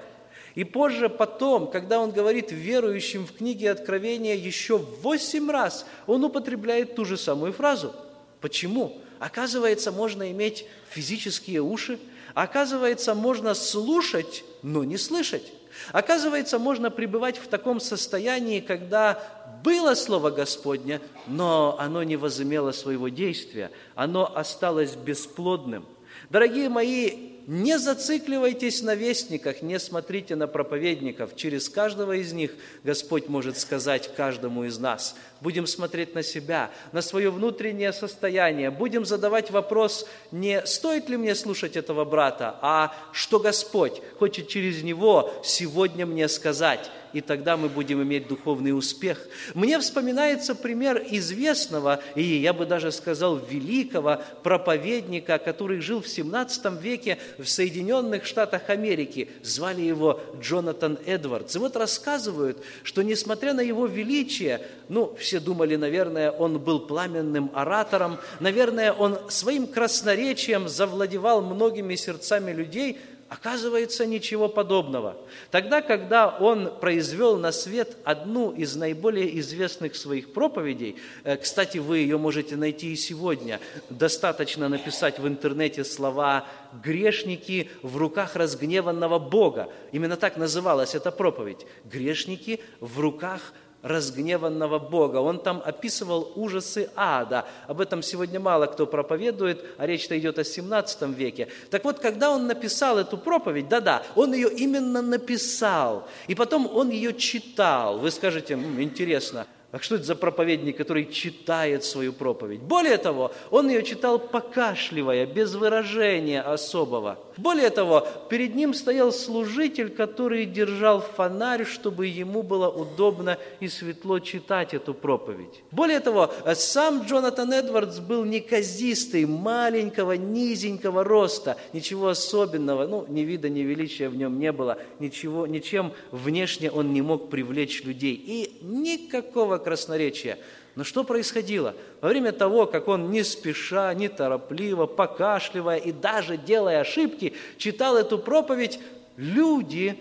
И 0.55 0.63
позже, 0.63 1.09
потом, 1.09 1.69
когда 1.69 1.99
он 1.99 2.13
говорит 2.13 2.53
верующим 2.53 3.27
в 3.27 3.33
книге 3.33 3.73
Откровения 3.73 4.37
еще 4.37 4.79
восемь 4.79 5.51
раз, 5.51 5.85
он 6.07 6.23
употребляет 6.23 6.95
ту 6.95 7.05
же 7.05 7.17
самую 7.17 7.53
фразу. 7.53 7.93
Почему? 8.41 9.01
Оказывается, 9.19 9.93
можно 9.93 10.31
иметь 10.31 10.67
физические 10.91 11.63
уши, 11.63 11.99
оказывается, 12.35 13.15
можно 13.15 13.55
слушать, 13.55 14.45
но 14.63 14.85
не 14.85 14.97
слышать. 14.97 15.53
Оказывается, 15.93 16.59
можно 16.59 16.91
пребывать 16.91 17.39
в 17.39 17.49
таком 17.49 17.81
состоянии, 17.81 18.61
когда 18.61 19.21
было 19.65 19.95
Слово 19.95 20.31
Господне, 20.31 21.01
но 21.27 21.77
оно 21.79 22.03
не 22.03 22.17
возымело 22.17 22.73
своего 22.73 23.09
действия, 23.09 23.71
оно 23.95 24.31
осталось 24.37 24.95
бесплодным. 24.95 25.87
Дорогие 26.31 26.69
мои, 26.69 27.35
не 27.47 27.79
зацикливайтесь 27.79 28.83
на 28.83 28.95
вестниках, 28.95 29.63
не 29.63 29.79
смотрите 29.79 30.37
на 30.37 30.47
проповедников. 30.47 31.37
Через 31.37 31.69
каждого 31.69 32.13
из 32.13 32.33
них 32.33 32.53
Господь 32.83 33.29
может 33.29 33.59
сказать 33.59 34.15
каждому 34.15 34.65
из 34.65 34.79
нас. 34.79 35.17
Будем 35.45 35.67
смотреть 35.67 36.15
на 36.15 36.23
себя, 36.23 36.71
на 36.93 37.03
свое 37.03 37.31
внутреннее 37.31 37.93
состояние. 37.93 38.71
Будем 38.71 39.05
задавать 39.05 39.51
вопрос, 39.51 40.07
не 40.33 40.65
стоит 40.65 41.11
ли 41.11 41.19
мне 41.19 41.35
слушать 41.35 41.77
этого 41.77 42.07
брата, 42.07 42.57
а 42.63 42.95
что 43.13 43.39
Господь 43.39 44.01
хочет 44.19 44.49
через 44.49 44.83
него 44.83 45.31
сегодня 45.45 46.07
мне 46.07 46.29
сказать 46.29 46.91
и 47.15 47.21
тогда 47.21 47.57
мы 47.57 47.69
будем 47.69 48.03
иметь 48.03 48.27
духовный 48.27 48.77
успех. 48.77 49.27
Мне 49.55 49.79
вспоминается 49.79 50.55
пример 50.55 51.03
известного, 51.11 52.03
и 52.17 52.23
я 52.23 52.53
бы 52.53 52.67
даже 52.67 52.91
сказал 52.93 53.39
великого 53.39 54.21
проповедника, 54.43 55.39
который 55.39 55.81
жил 55.81 56.03
в 56.03 56.09
17 56.09 56.83
веке 56.83 57.19
в 57.39 57.47
Соединенных 57.47 58.27
Штатах 58.27 58.69
Америки. 58.69 59.29
Звали 59.43 59.83
его 59.83 60.21
Джонатан 60.41 60.99
Эдвардс. 61.07 61.55
И 61.55 61.59
вот 61.59 61.77
рассказывают, 61.77 62.59
что 62.83 63.03
несмотря 63.03 63.55
на 63.55 63.61
его 63.61 63.87
величие, 63.87 64.61
ну, 64.89 65.15
все 65.19 65.34
думали, 65.41 65.77
наверное, 65.77 66.31
он 66.31 66.59
был 66.59 66.81
пламенным 66.81 67.51
оратором, 67.55 68.19
наверное, 68.41 68.93
он 68.93 69.19
своим 69.29 69.67
красноречием 69.67 70.69
завладевал 70.69 71.43
многими 71.43 71.95
сердцами 71.95 72.53
людей– 72.53 72.99
Оказывается, 73.35 74.07
ничего 74.07 74.49
подобного. 74.49 75.17
Тогда, 75.51 75.81
когда 75.83 76.29
он 76.29 76.71
произвел 76.79 77.37
на 77.37 77.51
свет 77.51 77.97
одну 78.05 78.53
из 78.53 78.77
наиболее 78.77 79.41
известных 79.41 79.97
своих 79.97 80.33
проповедей, 80.33 80.97
э, 81.25 81.37
кстати, 81.37 81.79
вы 81.79 81.99
ее 81.99 82.17
можете 82.17 82.55
найти 82.55 82.93
и 82.93 82.97
сегодня, 82.97 83.61
достаточно 83.91 84.69
написать 84.69 85.19
в 85.19 85.27
интернете 85.27 85.85
слова 85.85 86.47
«грешники 86.85 87.71
в 87.83 87.97
руках 87.97 88.37
разгневанного 88.37 89.19
Бога». 89.19 89.69
Именно 89.91 90.17
так 90.17 90.37
называлась 90.37 90.95
эта 90.95 91.11
проповедь. 91.11 91.67
«Грешники 91.85 92.61
в 92.79 93.01
руках 93.01 93.53
разгневанного 93.85 94.79
Бога. 94.79 95.19
Он 95.19 95.39
там 95.39 95.63
описывал 95.65 96.33
ужасы 96.35 96.91
ада. 96.97 97.45
Об 97.69 97.81
этом 97.81 98.03
сегодня 98.03 98.41
мало 98.41 98.67
кто 98.67 98.87
проповедует, 98.87 99.65
а 99.77 99.87
речь-то 99.87 100.19
идет 100.19 100.39
о 100.39 100.45
17 100.45 101.03
веке. 101.11 101.49
Так 101.71 101.85
вот, 101.85 102.01
когда 102.01 102.31
он 102.31 102.47
написал 102.47 102.99
эту 102.99 103.19
проповедь, 103.19 103.69
да-да, 103.69 104.03
он 104.17 104.33
ее 104.33 104.51
именно 104.51 105.03
написал, 105.03 106.09
и 106.27 106.35
потом 106.35 106.67
он 106.75 106.89
ее 106.89 107.15
читал. 107.15 107.99
Вы 107.99 108.11
скажете, 108.11 108.55
интересно, 108.55 109.47
а 109.75 109.81
что 109.81 109.97
это 109.97 110.05
за 110.05 110.15
проповедник, 110.15 110.77
который 110.77 111.05
читает 111.05 111.83
свою 111.83 112.13
проповедь? 112.13 112.61
Более 112.61 112.97
того, 112.97 113.33
он 113.51 113.69
ее 113.69 113.83
читал 113.83 114.21
покашливая, 114.21 115.27
без 115.27 115.57
выражения 115.57 116.43
особого. 116.43 117.19
Более 117.37 117.71
того, 117.71 118.07
перед 118.31 118.55
ним 118.55 118.73
стоял 118.73 119.13
служитель, 119.13 119.91
который 119.91 120.45
держал 120.45 121.01
фонарь, 121.01 121.65
чтобы 121.65 122.07
ему 122.07 122.45
было 122.45 122.69
удобно 122.69 123.37
и 123.59 123.67
светло 123.67 124.21
читать 124.21 124.75
эту 124.75 124.95
проповедь. 124.95 125.65
Более 125.73 125.99
того, 125.99 126.33
сам 126.55 127.03
Джонатан 127.03 127.53
Эдвардс 127.53 127.99
был 127.99 128.25
неказистый, 128.25 129.27
маленького, 129.27 130.13
низенького 130.13 131.03
роста, 131.03 131.57
ничего 131.73 132.11
особенного, 132.11 132.87
ну, 132.87 133.07
ни 133.09 133.23
вида, 133.23 133.49
ни 133.49 133.63
величия 133.63 134.09
в 134.09 134.15
нем 134.15 134.39
не 134.39 134.53
было, 134.53 134.79
ничего, 135.01 135.49
ничем 135.49 135.93
внешне 136.13 136.71
он 136.71 136.93
не 136.93 137.03
мог 137.03 137.29
привлечь 137.29 137.83
людей. 137.83 138.15
И 138.15 138.59
никакого 138.63 139.64
красноречия. 139.65 140.39
Но 140.77 140.85
что 140.85 141.03
происходило? 141.05 141.75
Во 142.01 142.09
время 142.09 142.33
того, 142.33 142.67
как 142.67 142.89
он 142.89 143.11
не 143.11 143.25
спеша, 143.25 143.93
не 143.95 144.09
торопливо, 144.09 144.87
покашливая 144.87 145.79
и 145.79 145.93
даже 145.93 146.37
делая 146.37 146.81
ошибки, 146.81 147.35
читал 147.59 147.97
эту 147.97 148.19
проповедь, 148.19 148.79
люди 149.17 149.99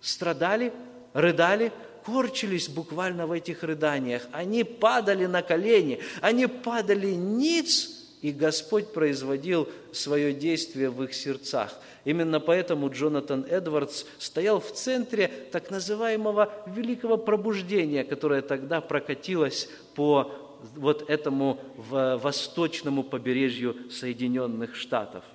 страдали, 0.00 0.72
рыдали, 1.12 1.72
корчились 2.04 2.68
буквально 2.68 3.26
в 3.26 3.32
этих 3.32 3.62
рыданиях. 3.62 4.22
Они 4.32 4.64
падали 4.64 5.26
на 5.26 5.42
колени, 5.42 6.00
они 6.20 6.46
падали 6.46 7.08
ниц, 7.08 7.99
и 8.22 8.32
Господь 8.32 8.92
производил 8.92 9.68
свое 9.92 10.32
действие 10.32 10.90
в 10.90 11.02
их 11.02 11.14
сердцах– 11.14 11.74
Именно 12.04 12.40
поэтому 12.40 12.90
Джонатан 12.90 13.44
Эдвардс 13.44 14.04
стоял 14.18 14.60
в 14.60 14.72
центре 14.72 15.28
так 15.52 15.70
называемого 15.70 16.52
великого 16.66 17.18
пробуждения, 17.18 18.04
которое 18.04 18.42
тогда 18.42 18.80
прокатилось 18.80 19.68
по 19.94 20.32
вот 20.76 21.08
этому 21.10 21.58
восточному 21.76 23.02
побережью 23.02 23.90
Соединенных 23.90 24.76
Штатов– 24.76 25.24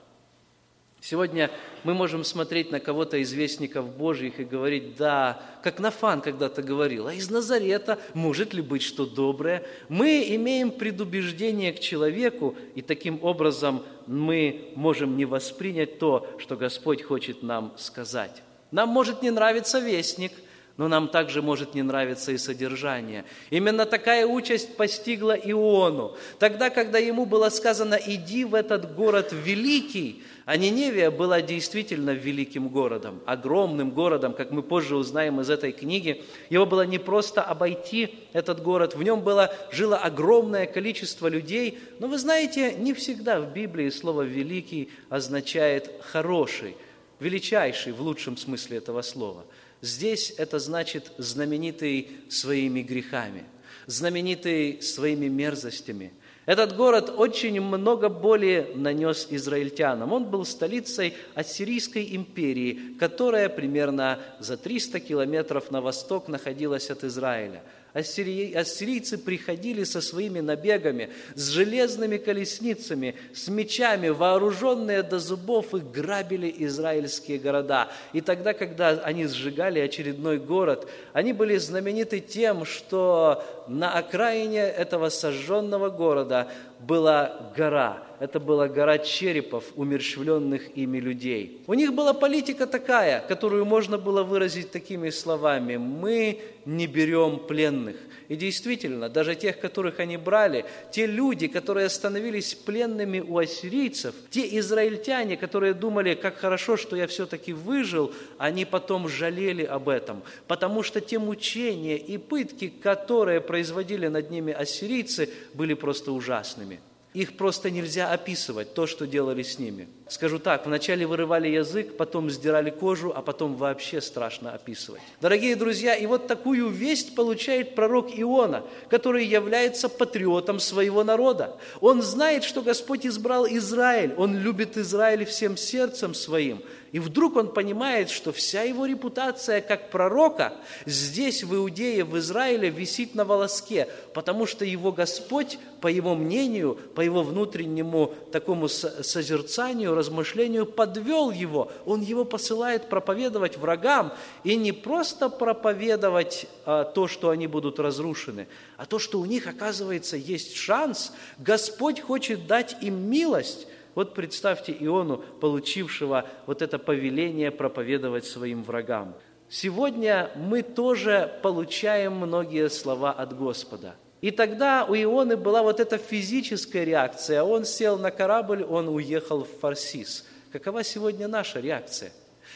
Сегодня 1.08 1.52
мы 1.84 1.94
можем 1.94 2.24
смотреть 2.24 2.72
на 2.72 2.80
кого-то 2.80 3.18
из 3.18 3.32
вестников 3.32 3.96
Божьих 3.96 4.40
и 4.40 4.44
говорить, 4.44 4.96
да, 4.96 5.40
как 5.62 5.80
Нафан 5.80 6.20
когда-то 6.20 6.64
говорил, 6.64 7.06
а 7.06 7.14
из 7.14 7.30
Назарета 7.30 8.00
может 8.16 8.56
ли 8.56 8.64
быть 8.64 8.82
что 8.82 9.06
доброе? 9.06 9.64
Мы 9.88 10.26
имеем 10.30 10.72
предубеждение 10.72 11.74
к 11.74 11.80
человеку, 11.80 12.56
и 12.74 12.82
таким 12.82 13.24
образом 13.24 13.84
мы 14.08 14.72
можем 14.74 15.16
не 15.16 15.26
воспринять 15.26 16.00
то, 16.00 16.28
что 16.40 16.56
Господь 16.56 17.04
хочет 17.04 17.44
нам 17.44 17.74
сказать. 17.78 18.42
Нам 18.72 18.90
может 18.90 19.22
не 19.22 19.30
нравиться 19.30 19.78
вестник, 19.78 20.32
но 20.78 20.88
нам 20.88 21.08
также 21.08 21.42
может 21.42 21.74
не 21.74 21.84
нравиться 21.84 22.32
и 22.32 22.38
содержание. 22.38 23.24
Именно 23.50 23.86
такая 23.86 24.28
участь 24.28 24.76
постигла 24.76 25.32
Иону. 25.32 26.16
Тогда, 26.38 26.70
когда 26.70 26.98
ему 26.98 27.26
было 27.26 27.50
сказано 27.50 27.96
«иди 27.96 28.44
в 28.44 28.54
этот 28.54 28.94
город 28.94 29.32
великий», 29.32 30.24
а 30.46 30.58
Ниневия 30.58 31.10
была 31.10 31.42
действительно 31.42 32.12
великим 32.12 32.68
городом, 32.68 33.20
огромным 33.26 33.90
городом, 33.92 34.34
как 34.34 34.52
мы 34.52 34.62
позже 34.62 34.96
узнаем 34.96 35.42
из 35.42 35.50
этой 35.50 35.72
книги. 35.72 36.24
Его 36.50 36.66
было 36.68 36.86
не 36.86 37.00
просто 37.00 37.42
обойти, 37.42 38.20
этот 38.32 38.62
город, 38.62 38.96
в 38.96 39.02
нем 39.02 39.22
было, 39.22 39.52
жило 39.72 39.98
огромное 39.98 40.68
количество 40.68 41.28
людей. 41.28 41.80
Но 42.00 42.08
вы 42.08 42.20
знаете, 42.20 42.76
не 42.76 42.94
всегда 42.94 43.40
в 43.40 43.54
Библии 43.54 43.90
слово 43.90 44.22
«великий» 44.24 44.92
означает 45.10 45.90
«хороший», 46.02 46.76
величайший 47.20 47.94
в 47.94 48.02
лучшем 48.02 48.38
смысле 48.38 48.78
этого 48.78 49.02
слова. 49.02 49.46
Здесь 49.86 50.34
это 50.38 50.58
значит 50.58 51.12
знаменитый 51.20 52.10
своими 52.28 52.82
грехами, 52.82 53.44
знаменитый 53.86 54.82
своими 54.82 55.28
мерзостями– 55.28 56.12
этот 56.46 56.76
город 56.76 57.12
очень 57.18 57.60
много 57.60 58.08
боли 58.08 58.72
нанес 58.76 59.28
израильтянам. 59.32 60.14
Он 60.14 60.26
был 60.26 60.46
столицей 60.46 61.16
Ассирийской 61.34 62.16
империи, 62.16 62.96
которая 63.00 63.50
примерно 63.50 64.20
за 64.40 64.56
300 64.56 65.00
километров 65.00 65.72
на 65.72 65.82
восток 65.82 66.28
находилась 66.28 66.92
от 66.92 67.04
Израиля– 67.04 67.64
ассирийцы 67.96 69.18
приходили 69.18 69.86
со 69.86 70.02
своими 70.02 70.42
набегами, 70.42 71.10
с 71.34 71.48
железными 71.50 72.18
колесницами, 72.18 73.16
с 73.34 73.48
мечами, 73.48 74.10
вооруженные 74.10 75.02
до 75.02 75.18
зубов, 75.18 75.74
и 75.74 75.80
грабили 75.80 76.54
израильские 76.60 77.40
города. 77.40 77.88
И 78.12 78.20
тогда, 78.22 78.54
когда 78.54 78.90
они 78.90 79.26
сжигали 79.26 79.80
очередной 79.80 80.40
город, 80.40 80.90
они 81.14 81.32
были 81.32 81.58
знамениты 81.58 82.20
тем, 82.20 82.66
что 82.66 83.44
на 83.68 83.94
окраине 83.94 84.60
этого 84.60 85.10
сожженного 85.10 85.90
города 85.90 86.50
была 86.80 87.54
гора. 87.56 88.04
Это 88.20 88.40
была 88.40 88.68
гора 88.68 88.98
черепов, 88.98 89.66
умерщвленных 89.76 90.78
ими 90.78 91.00
людей. 91.00 91.62
У 91.68 91.74
них 91.74 91.94
была 91.94 92.14
политика 92.14 92.66
такая, 92.66 93.20
которую 93.28 93.66
можно 93.66 93.98
было 93.98 94.24
выразить 94.24 94.72
такими 94.72 95.10
словами. 95.10 95.78
Мы 95.78 96.40
не 96.66 96.88
берем 96.88 97.40
пленных. 97.40 97.98
И 98.28 98.36
действительно, 98.36 99.10
даже 99.10 99.36
тех, 99.36 99.60
которых 99.60 100.00
они 100.00 100.18
брали, 100.18 100.66
те 100.92 101.06
люди, 101.06 101.48
которые 101.48 101.90
становились 101.90 102.56
пленными 102.56 103.20
у 103.20 103.38
ассирийцев, 103.38 104.16
те 104.30 104.58
израильтяне, 104.60 105.38
которые 105.38 105.74
думали, 105.74 106.16
как 106.16 106.38
хорошо, 106.38 106.78
что 106.78 106.96
я 106.96 107.08
все-таки 107.08 107.54
выжил, 107.54 108.14
они 108.38 108.66
потом 108.66 109.08
жалели 109.08 109.64
об 109.64 109.90
этом, 109.90 110.24
потому 110.48 110.82
что 110.82 111.02
те 111.02 111.20
мучения 111.20 111.98
и 111.98 112.18
пытки, 112.18 112.70
которые 112.70 113.42
производили 113.42 114.08
над 114.08 114.32
ними 114.32 114.54
ассирийцы, 114.54 115.30
были 115.54 115.74
просто 115.76 116.12
ужасными. 116.12 116.80
Их 117.16 117.38
просто 117.38 117.72
нельзя 117.72 118.12
описывать, 118.12 118.74
то, 118.74 118.86
что 118.88 119.08
делали 119.08 119.42
с 119.42 119.58
ними. 119.58 119.88
Скажу 120.08 120.38
так, 120.38 120.68
вначале 120.68 121.08
вырывали 121.08 121.48
язык, 121.48 121.98
потом 121.98 122.30
сдирали 122.30 122.70
кожу, 122.70 123.12
а 123.16 123.24
потом 123.24 123.56
вообще 123.56 124.02
страшно 124.02 124.54
описывать. 124.54 125.02
Дорогие 125.20 125.56
друзья, 125.56 125.96
и 125.96 126.06
вот 126.06 126.28
такую 126.28 126.70
весть 126.70 127.16
получает 127.16 127.74
пророк 127.74 128.10
Иона, 128.16 128.64
который 128.88 129.26
является 129.26 129.90
патриотом 129.90 130.60
своего 130.60 131.04
народа. 131.04 131.58
Он 131.82 132.04
знает, 132.04 132.44
что 132.44 132.62
Господь 132.62 133.08
избрал 133.08 133.48
Израиль, 133.48 134.14
он 134.16 134.38
любит 134.38 134.78
Израиль 134.78 135.26
всем 135.26 135.58
сердцем 135.58 136.14
своим– 136.14 136.62
и 136.96 137.00
вдруг 137.00 137.36
он 137.36 137.54
понимает, 137.54 138.10
что 138.10 138.32
вся 138.32 138.62
его 138.62 138.86
репутация 138.86 139.60
как 139.60 139.90
пророка 139.90 140.54
здесь, 140.86 141.44
в 141.44 141.54
Иудее, 141.54 142.06
в 142.06 142.18
Израиле, 142.18 142.70
висит 142.70 143.16
на 143.16 143.26
волоске, 143.26 143.90
потому 144.14 144.46
что 144.46 144.64
его 144.64 144.94
Господь, 144.94 145.60
по 145.82 145.88
его 145.88 146.16
мнению, 146.16 146.80
по 146.96 147.02
его 147.02 147.22
внутреннему 147.22 148.14
такому 148.32 148.70
созерцанию, 148.70 149.94
размышлению, 149.96 150.66
подвел 150.66 151.32
его. 151.32 151.72
Он 151.86 152.02
его 152.02 152.26
посылает 152.26 152.90
проповедовать 152.90 153.58
врагам, 153.58 154.14
и 154.44 154.56
не 154.56 154.72
просто 154.72 155.30
проповедовать 155.30 156.48
а, 156.66 156.84
то, 156.84 157.08
что 157.08 157.30
они 157.30 157.48
будут 157.48 157.80
разрушены, 157.80 158.48
а 158.78 158.86
то, 158.86 159.00
что 159.00 159.20
у 159.20 159.26
них, 159.26 159.48
оказывается, 159.48 160.18
есть 160.18 160.56
шанс. 160.56 161.14
Господь 161.40 162.02
хочет 162.02 162.48
дать 162.48 162.78
им 162.82 163.10
милость, 163.10 163.68
вот 163.96 164.14
представьте 164.14 164.76
Иону, 164.78 165.24
получившего 165.40 166.28
вот 166.46 166.62
это 166.62 166.78
повеление 166.78 167.50
проповедовать 167.50 168.26
своим 168.26 168.64
врагам. 168.64 169.16
Сегодня 169.50 170.32
мы 170.36 170.64
тоже 170.64 171.40
получаем 171.42 172.14
многие 172.14 172.70
слова 172.70 173.12
от 173.12 173.38
Господа. 173.38 173.96
И 174.22 174.32
тогда 174.32 174.86
у 174.86 174.96
Ионы 174.96 175.38
была 175.38 175.62
вот 175.62 175.80
эта 175.80 175.98
физическая 175.98 176.84
реакция. 176.84 177.44
Он 177.44 177.66
сел 177.66 177.98
на 177.98 178.12
корабль, 178.12 178.64
он 178.64 178.90
уехал 178.90 179.44
в 179.44 179.60
Фарсис. 179.60 180.26
Какова 180.52 180.84
сегодня 180.84 181.28
наша 181.28 181.60
реакция? 181.60 182.12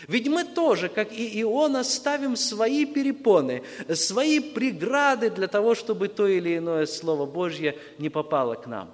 Ведь 0.08 0.28
мы 0.28 0.46
тоже, 0.46 0.88
как 0.88 1.12
и 1.12 1.42
Иона, 1.42 1.84
ставим 1.84 2.36
свои 2.36 2.86
перепоны, 2.86 3.64
свои 3.94 4.40
преграды 4.40 5.30
для 5.30 5.48
того, 5.48 5.76
чтобы 5.76 6.08
то 6.08 6.28
или 6.28 6.58
иное 6.58 6.86
Слово 6.86 7.26
Божье 7.26 7.78
не 7.98 8.10
попало 8.10 8.56
к 8.56 8.66
нам. 8.66 8.90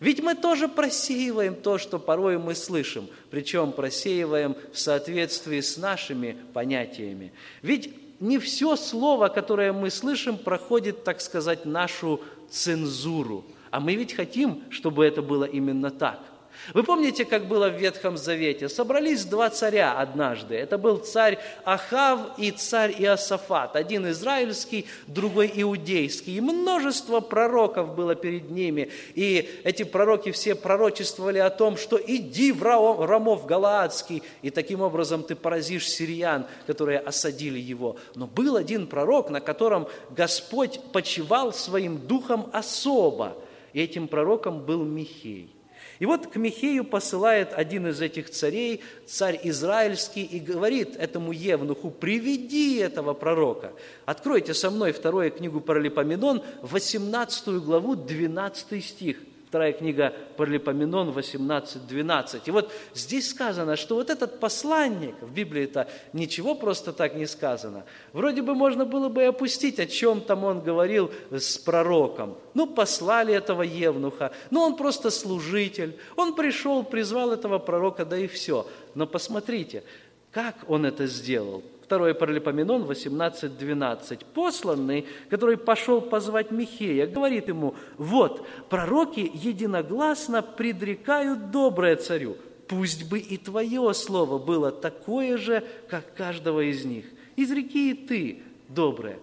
Ведь 0.00 0.22
мы 0.22 0.34
тоже 0.34 0.68
просеиваем 0.68 1.54
то, 1.54 1.78
что 1.78 1.98
порой 1.98 2.38
мы 2.38 2.54
слышим, 2.54 3.08
причем 3.30 3.72
просеиваем 3.72 4.56
в 4.72 4.78
соответствии 4.78 5.60
с 5.60 5.76
нашими 5.76 6.36
понятиями. 6.52 7.32
Ведь 7.62 7.90
не 8.20 8.38
все 8.38 8.76
слово, 8.76 9.28
которое 9.28 9.72
мы 9.72 9.90
слышим, 9.90 10.36
проходит, 10.36 11.04
так 11.04 11.20
сказать, 11.20 11.64
нашу 11.64 12.20
цензуру. 12.50 13.44
А 13.70 13.80
мы 13.80 13.94
ведь 13.94 14.14
хотим, 14.14 14.62
чтобы 14.70 15.04
это 15.04 15.22
было 15.22 15.44
именно 15.44 15.90
так– 15.90 16.20
вы 16.74 16.82
помните, 16.82 17.24
как 17.24 17.46
было 17.46 17.68
в 17.68 17.76
Ветхом 17.76 18.16
Завете? 18.16 18.68
Собрались 18.68 19.24
два 19.24 19.48
царя 19.50 19.98
однажды. 19.98 20.54
Это 20.54 20.76
был 20.76 20.98
царь 20.98 21.38
Ахав 21.64 22.38
и 22.38 22.50
царь 22.50 22.94
Иосафат. 22.98 23.76
Один 23.76 24.08
израильский, 24.10 24.86
другой 25.06 25.50
иудейский. 25.54 26.36
И 26.36 26.40
множество 26.40 27.20
пророков 27.20 27.94
было 27.94 28.14
перед 28.14 28.50
ними. 28.50 28.90
И 29.14 29.60
эти 29.64 29.82
пророки 29.82 30.30
все 30.30 30.54
пророчествовали 30.54 31.38
о 31.38 31.50
том, 31.50 31.76
что 31.76 31.98
иди 32.04 32.52
в 32.52 32.62
Рамов 32.62 33.46
Галаадский, 33.46 34.22
и 34.42 34.50
таким 34.50 34.82
образом 34.82 35.22
ты 35.22 35.34
поразишь 35.34 35.88
сириян, 35.88 36.46
которые 36.66 36.98
осадили 36.98 37.58
его. 37.58 37.96
Но 38.14 38.26
был 38.26 38.56
один 38.56 38.86
пророк, 38.86 39.30
на 39.30 39.40
котором 39.40 39.88
Господь 40.10 40.80
почивал 40.92 41.52
своим 41.52 41.98
духом 41.98 42.50
особо. 42.52 43.36
И 43.72 43.80
этим 43.80 44.08
пророком 44.08 44.60
был 44.64 44.84
Михей. 44.84 45.57
И 45.98 46.06
вот 46.06 46.28
к 46.28 46.36
Михею 46.36 46.84
посылает 46.84 47.52
один 47.52 47.88
из 47.88 48.00
этих 48.00 48.30
царей, 48.30 48.82
царь 49.06 49.40
израильский, 49.42 50.22
и 50.22 50.38
говорит 50.38 50.96
этому 50.96 51.32
Евнуху, 51.32 51.90
приведи 51.90 52.76
этого 52.76 53.14
пророка. 53.14 53.72
Откройте 54.06 54.54
со 54.54 54.70
мной 54.70 54.92
вторую 54.92 55.30
книгу 55.32 55.60
Паралипоменон, 55.60 56.42
18 56.62 57.48
главу, 57.64 57.96
12 57.96 58.84
стих. 58.84 59.16
Вторая 59.48 59.72
книга 59.72 60.12
Паралипоменон 60.36 61.08
18.12. 61.08 62.42
И 62.44 62.50
вот 62.50 62.70
здесь 62.92 63.30
сказано, 63.30 63.76
что 63.76 63.94
вот 63.94 64.10
этот 64.10 64.40
посланник, 64.40 65.14
в 65.22 65.32
Библии 65.32 65.64
это 65.64 65.88
ничего 66.12 66.54
просто 66.54 66.92
так 66.92 67.14
не 67.14 67.26
сказано. 67.26 67.86
Вроде 68.12 68.42
бы 68.42 68.54
можно 68.54 68.84
было 68.84 69.08
бы 69.08 69.24
опустить, 69.24 69.80
о 69.80 69.86
чем 69.86 70.20
там 70.20 70.44
он 70.44 70.60
говорил 70.60 71.10
с 71.30 71.56
пророком. 71.56 72.36
Ну, 72.52 72.66
послали 72.66 73.32
этого 73.32 73.62
Евнуха, 73.62 74.32
ну, 74.50 74.60
он 74.60 74.76
просто 74.76 75.08
служитель. 75.08 75.98
Он 76.14 76.34
пришел, 76.34 76.84
призвал 76.84 77.32
этого 77.32 77.58
пророка, 77.58 78.04
да 78.04 78.18
и 78.18 78.26
все. 78.26 78.66
Но 78.94 79.06
посмотрите, 79.06 79.82
как 80.30 80.56
он 80.68 80.84
это 80.84 81.06
сделал. 81.06 81.62
2 81.88 82.14
Паралипоменон 82.14 82.82
18.12. 82.82 84.24
Посланный, 84.34 85.06
который 85.30 85.56
пошел 85.56 86.00
позвать 86.00 86.50
Михея, 86.50 87.06
говорит 87.06 87.48
ему, 87.48 87.74
вот, 87.96 88.46
пророки 88.68 89.30
единогласно 89.32 90.42
предрекают 90.42 91.50
доброе 91.50 91.96
царю, 91.96 92.36
пусть 92.66 93.08
бы 93.08 93.18
и 93.18 93.36
твое 93.36 93.92
слово 93.94 94.38
было 94.38 94.70
такое 94.70 95.38
же, 95.38 95.64
как 95.88 96.14
каждого 96.14 96.60
из 96.60 96.84
них. 96.84 97.06
Изреки 97.36 97.90
и 97.90 97.94
ты 97.94 98.42
доброе. 98.68 99.18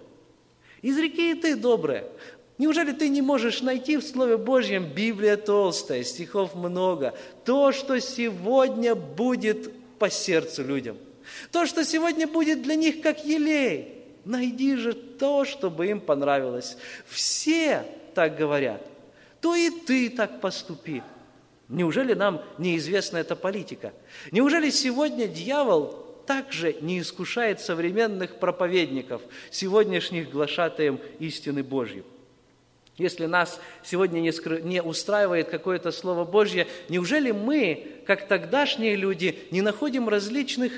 Изреки 0.82 1.32
и 1.32 1.36
ты 1.36 1.56
доброе. 1.56 2.06
Неужели 2.58 2.94
ты 2.94 3.10
не 3.10 3.22
можешь 3.22 3.62
найти 3.62 3.98
в 3.98 4.04
Слове 4.04 4.38
Божьем, 4.38 4.86
Библия 4.86 5.36
толстая, 5.36 6.04
стихов 6.04 6.56
много, 6.56 7.14
то, 7.44 7.74
что 7.74 8.00
сегодня 8.00 8.96
будет 8.96 9.74
по 10.00 10.10
сердцу 10.10 10.64
людям? 10.64 10.96
То, 11.52 11.66
что 11.66 11.84
сегодня 11.84 12.28
будет 12.28 12.62
для 12.62 12.76
них 12.76 13.02
как 13.02 13.26
елей. 13.26 14.04
Найди 14.26 14.76
же 14.76 14.94
то, 14.94 15.46
чтобы 15.46 15.88
им 15.88 16.00
понравилось. 16.00 16.78
Все 17.06 17.86
так 18.14 18.38
говорят. 18.38 18.86
То 19.42 19.56
и 19.56 19.70
ты 19.70 20.10
так 20.10 20.42
поступи. 20.42 21.04
Неужели 21.70 22.14
нам 22.14 22.42
неизвестна 22.58 23.18
эта 23.18 23.36
политика? 23.36 23.94
Неужели 24.32 24.70
сегодня 24.70 25.28
дьявол 25.28 26.06
также 26.26 26.76
не 26.82 27.00
искушает 27.00 27.60
современных 27.60 28.38
проповедников, 28.38 29.22
сегодняшних 29.52 30.30
глашатаем 30.30 31.00
истины 31.20 31.64
Божьей. 31.64 32.04
Если 32.98 33.26
нас 33.26 33.60
сегодня 33.84 34.22
не, 34.22 34.32
скры... 34.32 34.62
не 34.62 34.82
устраивает 34.82 35.50
какое-то 35.50 35.92
Слово 35.92 36.24
Божье, 36.24 36.66
неужели 36.88 37.32
мы, 37.32 38.02
как 38.06 38.28
тогдашние 38.28 38.96
люди, 38.96 39.38
не 39.52 39.62
находим 39.62 40.08
различных 40.08 40.72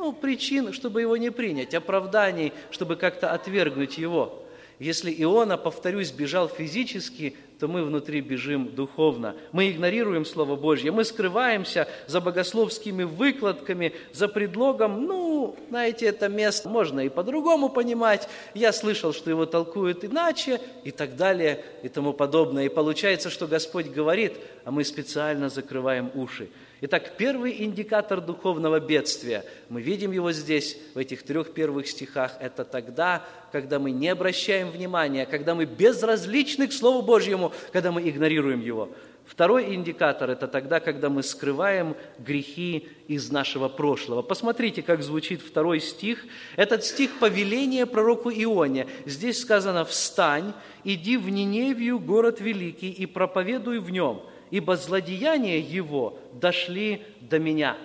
ну, 0.00 0.12
причин, 0.14 0.72
чтобы 0.72 1.02
его 1.02 1.18
не 1.18 1.30
принять, 1.30 1.74
оправданий, 1.74 2.54
чтобы 2.70 2.96
как-то 2.96 3.32
отвергнуть 3.32 3.98
его? 3.98 4.42
Если 4.78 5.14
Иона, 5.18 5.58
повторюсь, 5.58 6.10
бежал 6.10 6.48
физически, 6.48 7.36
то 7.58 7.68
мы 7.68 7.84
внутри 7.84 8.22
бежим 8.22 8.74
духовно. 8.74 9.36
Мы 9.52 9.70
игнорируем 9.70 10.24
Слово 10.24 10.56
Божье, 10.56 10.90
мы 10.90 11.04
скрываемся 11.04 11.86
за 12.06 12.22
богословскими 12.22 13.02
выкладками, 13.02 13.92
за 14.14 14.26
предлогом, 14.26 15.04
ну, 15.04 15.54
знаете, 15.68 16.06
это 16.06 16.30
место 16.30 16.70
можно 16.70 17.00
и 17.00 17.10
по-другому 17.10 17.68
понимать, 17.68 18.26
я 18.54 18.72
слышал, 18.72 19.12
что 19.12 19.28
его 19.28 19.44
толкуют 19.44 20.02
иначе, 20.02 20.62
и 20.82 20.92
так 20.92 21.14
далее, 21.14 21.62
и 21.82 21.90
тому 21.90 22.14
подобное. 22.14 22.64
И 22.64 22.70
получается, 22.70 23.28
что 23.28 23.46
Господь 23.46 23.88
говорит, 23.88 24.32
а 24.64 24.70
мы 24.70 24.82
специально 24.84 25.50
закрываем 25.50 26.10
уши. 26.14 26.48
Итак, 26.82 27.12
первый 27.18 27.62
индикатор 27.62 28.22
духовного 28.22 28.80
бедствия, 28.80 29.44
мы 29.68 29.82
видим 29.82 30.12
его 30.12 30.32
здесь, 30.32 30.78
в 30.94 30.98
этих 30.98 31.24
трех 31.24 31.52
первых 31.52 31.86
стихах, 31.86 32.36
это 32.40 32.64
тогда, 32.64 33.22
когда 33.52 33.78
мы 33.78 33.90
не 33.90 34.08
обращаем 34.08 34.70
внимания, 34.70 35.26
когда 35.26 35.54
мы 35.54 35.66
безразличны 35.66 36.68
к 36.68 36.72
Слову 36.72 37.02
Божьему, 37.02 37.52
когда 37.72 37.92
мы 37.92 38.08
игнорируем 38.08 38.62
его. 38.62 38.88
Второй 39.26 39.74
индикатор– 39.74 40.30
это 40.30 40.48
тогда, 40.48 40.80
когда 40.80 41.10
мы 41.10 41.22
скрываем 41.22 41.94
грехи 42.18 42.88
из 43.08 43.30
нашего 43.30 43.68
прошлого. 43.68 44.22
Посмотрите, 44.22 44.82
как 44.82 45.02
звучит 45.02 45.42
второй 45.42 45.80
стих. 45.80 46.24
Этот 46.56 46.82
стих– 46.82 47.10
повеление 47.20 47.84
пророку 47.84 48.30
Ионе. 48.30 48.86
Здесь 49.04 49.38
сказано 49.38 49.84
«Встань, 49.84 50.54
иди 50.82 51.18
в 51.18 51.28
Ниневию, 51.28 52.00
город 52.00 52.40
великий, 52.40 52.90
и 52.90 53.06
проповедуй 53.06 53.78
в 53.78 53.90
нем, 53.90 54.22
ибо 54.50 54.76
злодеяния 54.76 55.58
его 55.58 56.18
дошли 56.32 57.02
до 57.20 57.38
меня». 57.38 57.76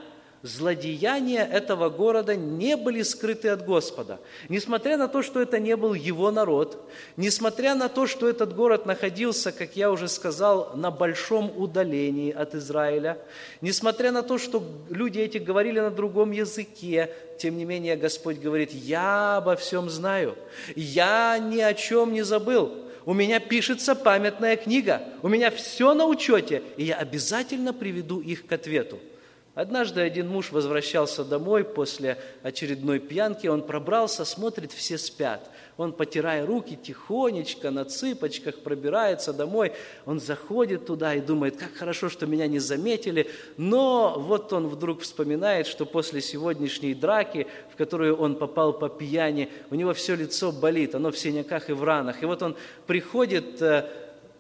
Злодеяния 0.46 1.44
этого 1.44 1.90
города 1.90 2.36
не 2.36 2.78
были 2.78 3.02
скрыты 3.02 3.50
от 3.50 3.66
Господа. 3.66 4.20
Несмотря 4.48 4.96
на 4.96 5.08
то, 5.08 5.24
что 5.24 5.42
это 5.42 5.58
не 5.58 5.76
был 5.76 5.96
его 5.96 6.30
народ, 6.30 6.88
несмотря 7.18 7.74
на 7.74 7.90
то, 7.90 8.06
что 8.06 8.30
этот 8.30 8.56
город 8.56 8.86
находился, 8.86 9.52
как 9.52 9.76
я 9.76 9.90
уже 9.90 10.08
сказал, 10.08 10.74
на 10.76 10.92
большом 10.92 11.52
удалении 11.58 12.32
от 12.32 12.54
Израиля, 12.54 13.18
несмотря 13.62 14.12
на 14.12 14.22
то, 14.22 14.38
что 14.38 14.64
люди 14.88 15.18
эти 15.18 15.40
говорили 15.40 15.80
на 15.80 15.90
другом 15.90 16.30
языке, 16.30 17.10
тем 17.40 17.58
не 17.58 17.66
менее 17.66 17.96
Господь 17.96 18.38
говорит, 18.38 18.72
я 18.72 19.38
обо 19.38 19.56
всем 19.56 19.90
знаю, 19.90 20.36
я 20.76 21.40
ни 21.40 21.60
о 21.60 21.74
чем 21.74 22.14
не 22.14 22.22
забыл, 22.22 22.72
у 23.06 23.14
меня 23.14 23.40
пишется 23.40 23.96
памятная 23.96 24.56
книга, 24.56 25.04
у 25.22 25.28
меня 25.28 25.52
все 25.52 25.94
на 25.94 26.06
учете, 26.06 26.64
и 26.78 26.86
я 26.86 26.96
обязательно 26.96 27.74
приведу 27.74 28.20
их 28.20 28.48
к 28.48 28.52
ответу. 28.52 29.00
Однажды 29.54 30.02
один 30.02 30.28
муж 30.28 30.52
возвращался 30.52 31.24
домой 31.24 31.64
после 31.64 32.18
очередной 32.44 33.00
пьянки, 33.00 33.48
он 33.48 33.64
пробрался, 33.64 34.26
смотрит, 34.26 34.74
все 34.74 34.98
спят. 34.98 35.50
Он, 35.78 35.92
потирая 35.92 36.46
руки, 36.46 36.78
тихонечко 36.82 37.70
на 37.70 37.84
цыпочках 37.84 38.60
пробирается 38.60 39.34
домой. 39.34 39.74
Он 40.06 40.22
заходит 40.22 40.86
туда 40.86 41.16
и 41.16 41.20
думает, 41.20 41.58
как 41.58 41.74
хорошо, 41.74 42.08
что 42.08 42.26
меня 42.26 42.48
не 42.48 42.60
заметили. 42.60 43.30
Но 43.58 44.16
вот 44.18 44.54
он 44.54 44.68
вдруг 44.68 45.02
вспоминает, 45.02 45.68
что 45.68 45.86
после 45.86 46.22
сегодняшней 46.22 46.94
драки, 46.94 47.48
в 47.74 47.76
которую 47.76 48.16
он 48.16 48.36
попал 48.36 48.72
по 48.72 48.88
пьяни, 48.88 49.50
у 49.70 49.76
него 49.76 49.94
все 49.94 50.16
лицо 50.16 50.54
болит, 50.54 50.96
оно 50.96 51.12
в 51.12 51.18
синяках 51.18 51.70
и 51.70 51.74
в 51.74 51.84
ранах. 51.84 52.24
И 52.24 52.26
вот 52.26 52.42
он 52.42 52.56
приходит 52.88 53.62
э, 53.62 53.86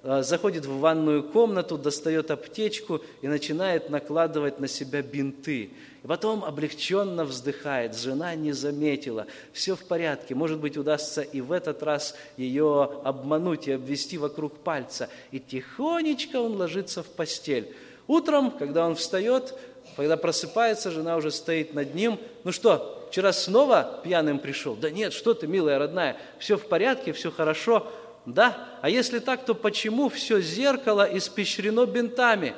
заходит 0.06 0.66
в 0.66 0.80
ванную 0.80 1.24
комнату, 1.24 1.78
достает 1.80 2.30
аптечку 2.30 3.02
и 3.22 3.28
начинает 3.28 3.90
накладывать 3.90 4.60
на 4.60 4.68
себя 4.68 5.02
бинты. 5.02 5.72
И 6.04 6.08
потом 6.08 6.46
облегченно 6.46 7.26
вздыхает, 7.26 7.98
жена 7.98 8.36
не 8.36 8.52
заметила, 8.52 9.26
все 9.52 9.76
в 9.76 9.84
порядке, 9.86 10.36
может 10.36 10.60
быть, 10.60 10.78
удастся 10.78 11.24
и 11.24 11.42
в 11.42 11.52
этот 11.52 11.82
раз 11.82 12.16
ее 12.38 12.84
обмануть 13.04 13.68
и 13.68 13.72
обвести 13.72 14.20
вокруг 14.20 14.60
пальца. 14.60 15.10
И 15.32 15.40
тихонечко 15.40 16.38
он 16.40 16.56
ложится 16.56 17.02
в 17.02 17.08
постель. 17.08 17.74
Утром, 18.06 18.52
когда 18.52 18.86
он 18.86 18.94
встает, 18.94 19.56
когда 19.96 20.18
просыпается, 20.18 20.92
жена 20.92 21.18
уже 21.18 21.32
стоит 21.32 21.74
над 21.74 21.96
ним. 21.96 22.20
Ну 22.44 22.52
что, 22.52 23.08
вчера 23.10 23.34
снова 23.34 24.02
пьяным 24.04 24.38
пришел? 24.38 24.76
Да 24.76 24.92
нет, 24.92 25.14
что 25.14 25.34
ты, 25.34 25.48
милая 25.48 25.80
родная, 25.80 26.18
все 26.38 26.58
в 26.58 26.68
порядке, 26.68 27.14
все 27.14 27.32
хорошо. 27.32 27.88
Да? 28.26 28.58
А 28.82 28.90
если 28.90 29.20
так, 29.20 29.46
то 29.46 29.54
почему 29.54 30.10
все 30.10 30.42
зеркало 30.42 31.08
испещрено 31.18 31.86
бинтами? 31.86 32.56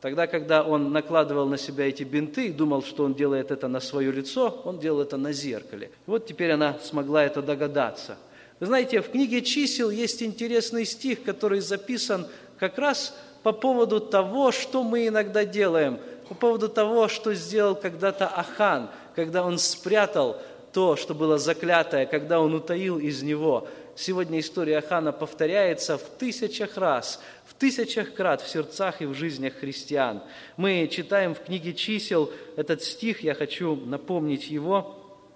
Тогда, 0.00 0.26
когда 0.28 0.62
он 0.62 0.92
накладывал 0.92 1.46
на 1.46 1.58
себя 1.58 1.88
эти 1.88 2.04
бинты 2.04 2.48
и 2.48 2.52
думал, 2.52 2.82
что 2.82 3.04
он 3.04 3.14
делает 3.14 3.50
это 3.50 3.66
на 3.66 3.80
свое 3.80 4.12
лицо, 4.12 4.60
он 4.64 4.78
делал 4.78 5.00
это 5.00 5.16
на 5.16 5.32
зеркале. 5.32 5.90
Вот 6.06 6.26
теперь 6.26 6.52
она 6.52 6.76
смогла 6.82 7.24
это 7.24 7.42
догадаться. 7.42 8.16
Вы 8.60 8.66
знаете, 8.66 9.00
в 9.00 9.10
книге 9.10 9.42
чисел 9.42 9.90
есть 9.90 10.22
интересный 10.22 10.84
стих, 10.84 11.24
который 11.24 11.60
записан 11.60 12.26
как 12.58 12.78
раз 12.78 13.16
по 13.42 13.52
поводу 13.52 14.00
того, 14.00 14.52
что 14.52 14.84
мы 14.84 15.08
иногда 15.08 15.44
делаем, 15.44 15.98
по 16.28 16.34
поводу 16.34 16.68
того, 16.68 17.08
что 17.08 17.34
сделал 17.34 17.74
когда-то 17.74 18.26
Ахан, 18.28 18.90
когда 19.16 19.44
он 19.44 19.58
спрятал 19.58 20.36
то, 20.72 20.96
что 20.96 21.14
было 21.14 21.38
заклятое, 21.38 22.06
когда 22.06 22.40
он 22.40 22.54
утаил 22.54 22.98
из 22.98 23.22
него 23.22 23.66
сегодня 23.98 24.40
история 24.40 24.80
Хана 24.80 25.12
повторяется 25.12 25.98
в 25.98 26.04
тысячах 26.18 26.76
раз, 26.76 27.20
в 27.44 27.54
тысячах 27.54 28.14
крат 28.14 28.40
в 28.40 28.48
сердцах 28.48 29.02
и 29.02 29.06
в 29.06 29.14
жизнях 29.14 29.54
христиан. 29.54 30.22
Мы 30.56 30.88
читаем 30.90 31.34
в 31.34 31.40
книге 31.40 31.74
чисел 31.74 32.32
этот 32.56 32.82
стих, 32.82 33.22
я 33.22 33.34
хочу 33.34 33.74
напомнить 33.76 34.48
его. 34.50 34.94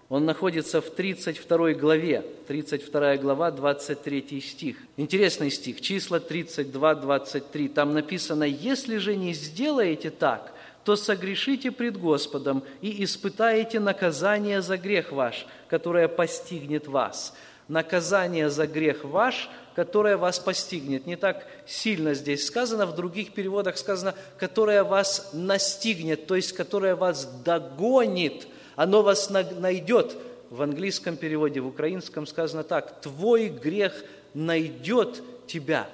Он 0.09 0.27
находится 0.27 0.81
в 0.81 0.91
32 0.91 1.73
главе, 1.73 2.25
32 2.47 3.17
глава, 3.17 3.51
23 3.51 4.41
стих. 4.41 4.77
Интересный 4.97 5.51
стих, 5.51 5.81
числа 5.81 6.21
32, 6.21 6.95
23. 6.97 7.69
Там 7.69 7.95
написано, 7.95 8.45
«Если 8.45 8.99
же 8.99 9.17
не 9.17 9.33
сделаете 9.33 10.11
так, 10.11 10.53
то 10.85 10.97
согрешите 10.97 11.71
пред 11.71 11.97
Господом 11.97 12.63
и 12.83 13.03
испытаете 13.05 13.81
наказание 13.81 14.61
за 14.61 14.77
грех 14.77 15.13
ваш, 15.13 15.47
которое 15.69 16.09
постигнет 16.09 16.87
вас» 16.87 17.35
наказание 17.69 18.51
за 18.51 18.67
грех 18.67 19.05
ваш, 19.05 19.49
которое 19.75 20.17
вас 20.17 20.39
постигнет. 20.39 21.07
Не 21.07 21.17
так 21.17 21.47
сильно 21.67 22.15
здесь 22.15 22.47
сказано, 22.47 22.87
в 22.87 22.95
других 22.95 23.33
переводах 23.33 23.79
сказано, 23.79 24.15
которое 24.39 24.85
вас 24.85 25.31
настигнет, 25.33 26.27
то 26.27 26.37
есть 26.37 26.53
которое 26.53 26.95
вас 26.95 27.27
догонит, 27.45 28.47
оно 28.77 29.03
вас 29.03 29.31
найдет. 29.31 30.17
В 30.51 30.61
английском 30.61 31.17
переводе, 31.17 31.61
в 31.61 31.69
украинском 31.69 32.27
сказано 32.27 32.63
так, 32.63 33.01
твой 33.01 33.49
грех 33.49 34.05
найдет 34.35 35.23
тебя. 35.47 35.89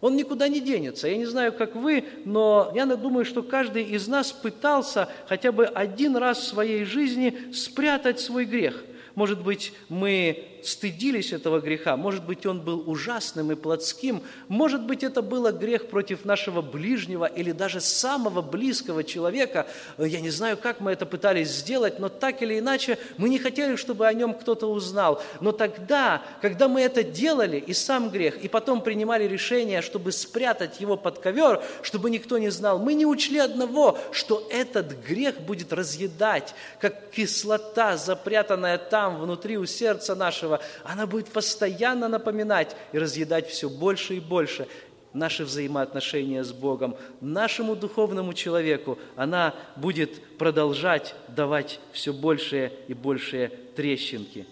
Он 0.00 0.16
никуда 0.16 0.48
не 0.48 0.60
денется. 0.60 1.08
Я 1.08 1.16
не 1.16 1.24
знаю, 1.24 1.52
как 1.52 1.74
вы, 1.74 2.04
но 2.24 2.70
я 2.74 2.84
думаю, 2.84 3.24
что 3.24 3.42
каждый 3.42 3.82
из 3.82 4.06
нас 4.06 4.32
пытался 4.32 5.08
хотя 5.26 5.50
бы 5.50 5.64
один 5.64 6.16
раз 6.16 6.38
в 6.38 6.46
своей 6.46 6.84
жизни 6.84 7.52
спрятать 7.52 8.20
свой 8.20 8.44
грех. 8.44 8.84
Может 9.14 9.42
быть, 9.42 9.72
мы 9.88 10.53
стыдились 10.64 11.32
этого 11.32 11.60
греха, 11.60 11.96
может 11.96 12.24
быть, 12.24 12.46
он 12.46 12.60
был 12.60 12.82
ужасным 12.86 13.52
и 13.52 13.54
плотским, 13.54 14.22
может 14.48 14.82
быть, 14.82 15.02
это 15.02 15.22
было 15.22 15.52
грех 15.52 15.88
против 15.88 16.24
нашего 16.24 16.62
ближнего 16.62 17.26
или 17.26 17.52
даже 17.52 17.80
самого 17.80 18.42
близкого 18.42 19.04
человека. 19.04 19.66
Я 19.98 20.20
не 20.20 20.30
знаю, 20.30 20.56
как 20.56 20.80
мы 20.80 20.92
это 20.92 21.06
пытались 21.06 21.50
сделать, 21.50 21.98
но 21.98 22.08
так 22.08 22.42
или 22.42 22.58
иначе 22.58 22.98
мы 23.16 23.28
не 23.28 23.38
хотели, 23.38 23.76
чтобы 23.76 24.06
о 24.06 24.12
нем 24.12 24.34
кто-то 24.34 24.66
узнал. 24.70 25.22
Но 25.40 25.52
тогда, 25.52 26.22
когда 26.40 26.68
мы 26.68 26.80
это 26.80 27.02
делали, 27.02 27.58
и 27.58 27.72
сам 27.72 28.10
грех, 28.10 28.38
и 28.38 28.48
потом 28.48 28.80
принимали 28.80 29.24
решение, 29.24 29.82
чтобы 29.82 30.12
спрятать 30.12 30.80
его 30.80 30.96
под 30.96 31.18
ковер, 31.18 31.62
чтобы 31.82 32.10
никто 32.10 32.38
не 32.38 32.50
знал, 32.50 32.78
мы 32.78 32.94
не 32.94 33.06
учли 33.06 33.38
одного, 33.38 33.98
что 34.12 34.46
этот 34.50 34.92
грех 35.06 35.40
будет 35.40 35.72
разъедать, 35.72 36.54
как 36.80 37.10
кислота, 37.10 37.96
запрятанная 37.96 38.78
там, 38.78 39.20
внутри 39.20 39.58
у 39.58 39.66
сердца 39.66 40.14
нашего, 40.14 40.53
этого, 40.54 40.60
она 40.84 41.06
будет 41.06 41.28
постоянно 41.28 42.08
напоминать 42.08 42.76
и 42.92 42.98
разъедать 42.98 43.48
все 43.48 43.68
больше 43.68 44.16
и 44.16 44.20
больше 44.20 44.66
наши 45.12 45.44
взаимоотношения 45.44 46.42
с 46.42 46.52
Богом, 46.52 46.96
нашему 47.20 47.76
духовному 47.76 48.34
человеку, 48.34 48.98
она 49.16 49.54
будет 49.76 50.20
продолжать 50.38 51.14
давать 51.28 51.78
все 51.92 52.12
большие 52.12 52.72
и 52.88 52.94
большие 52.94 53.48
трещинки. 53.76 54.46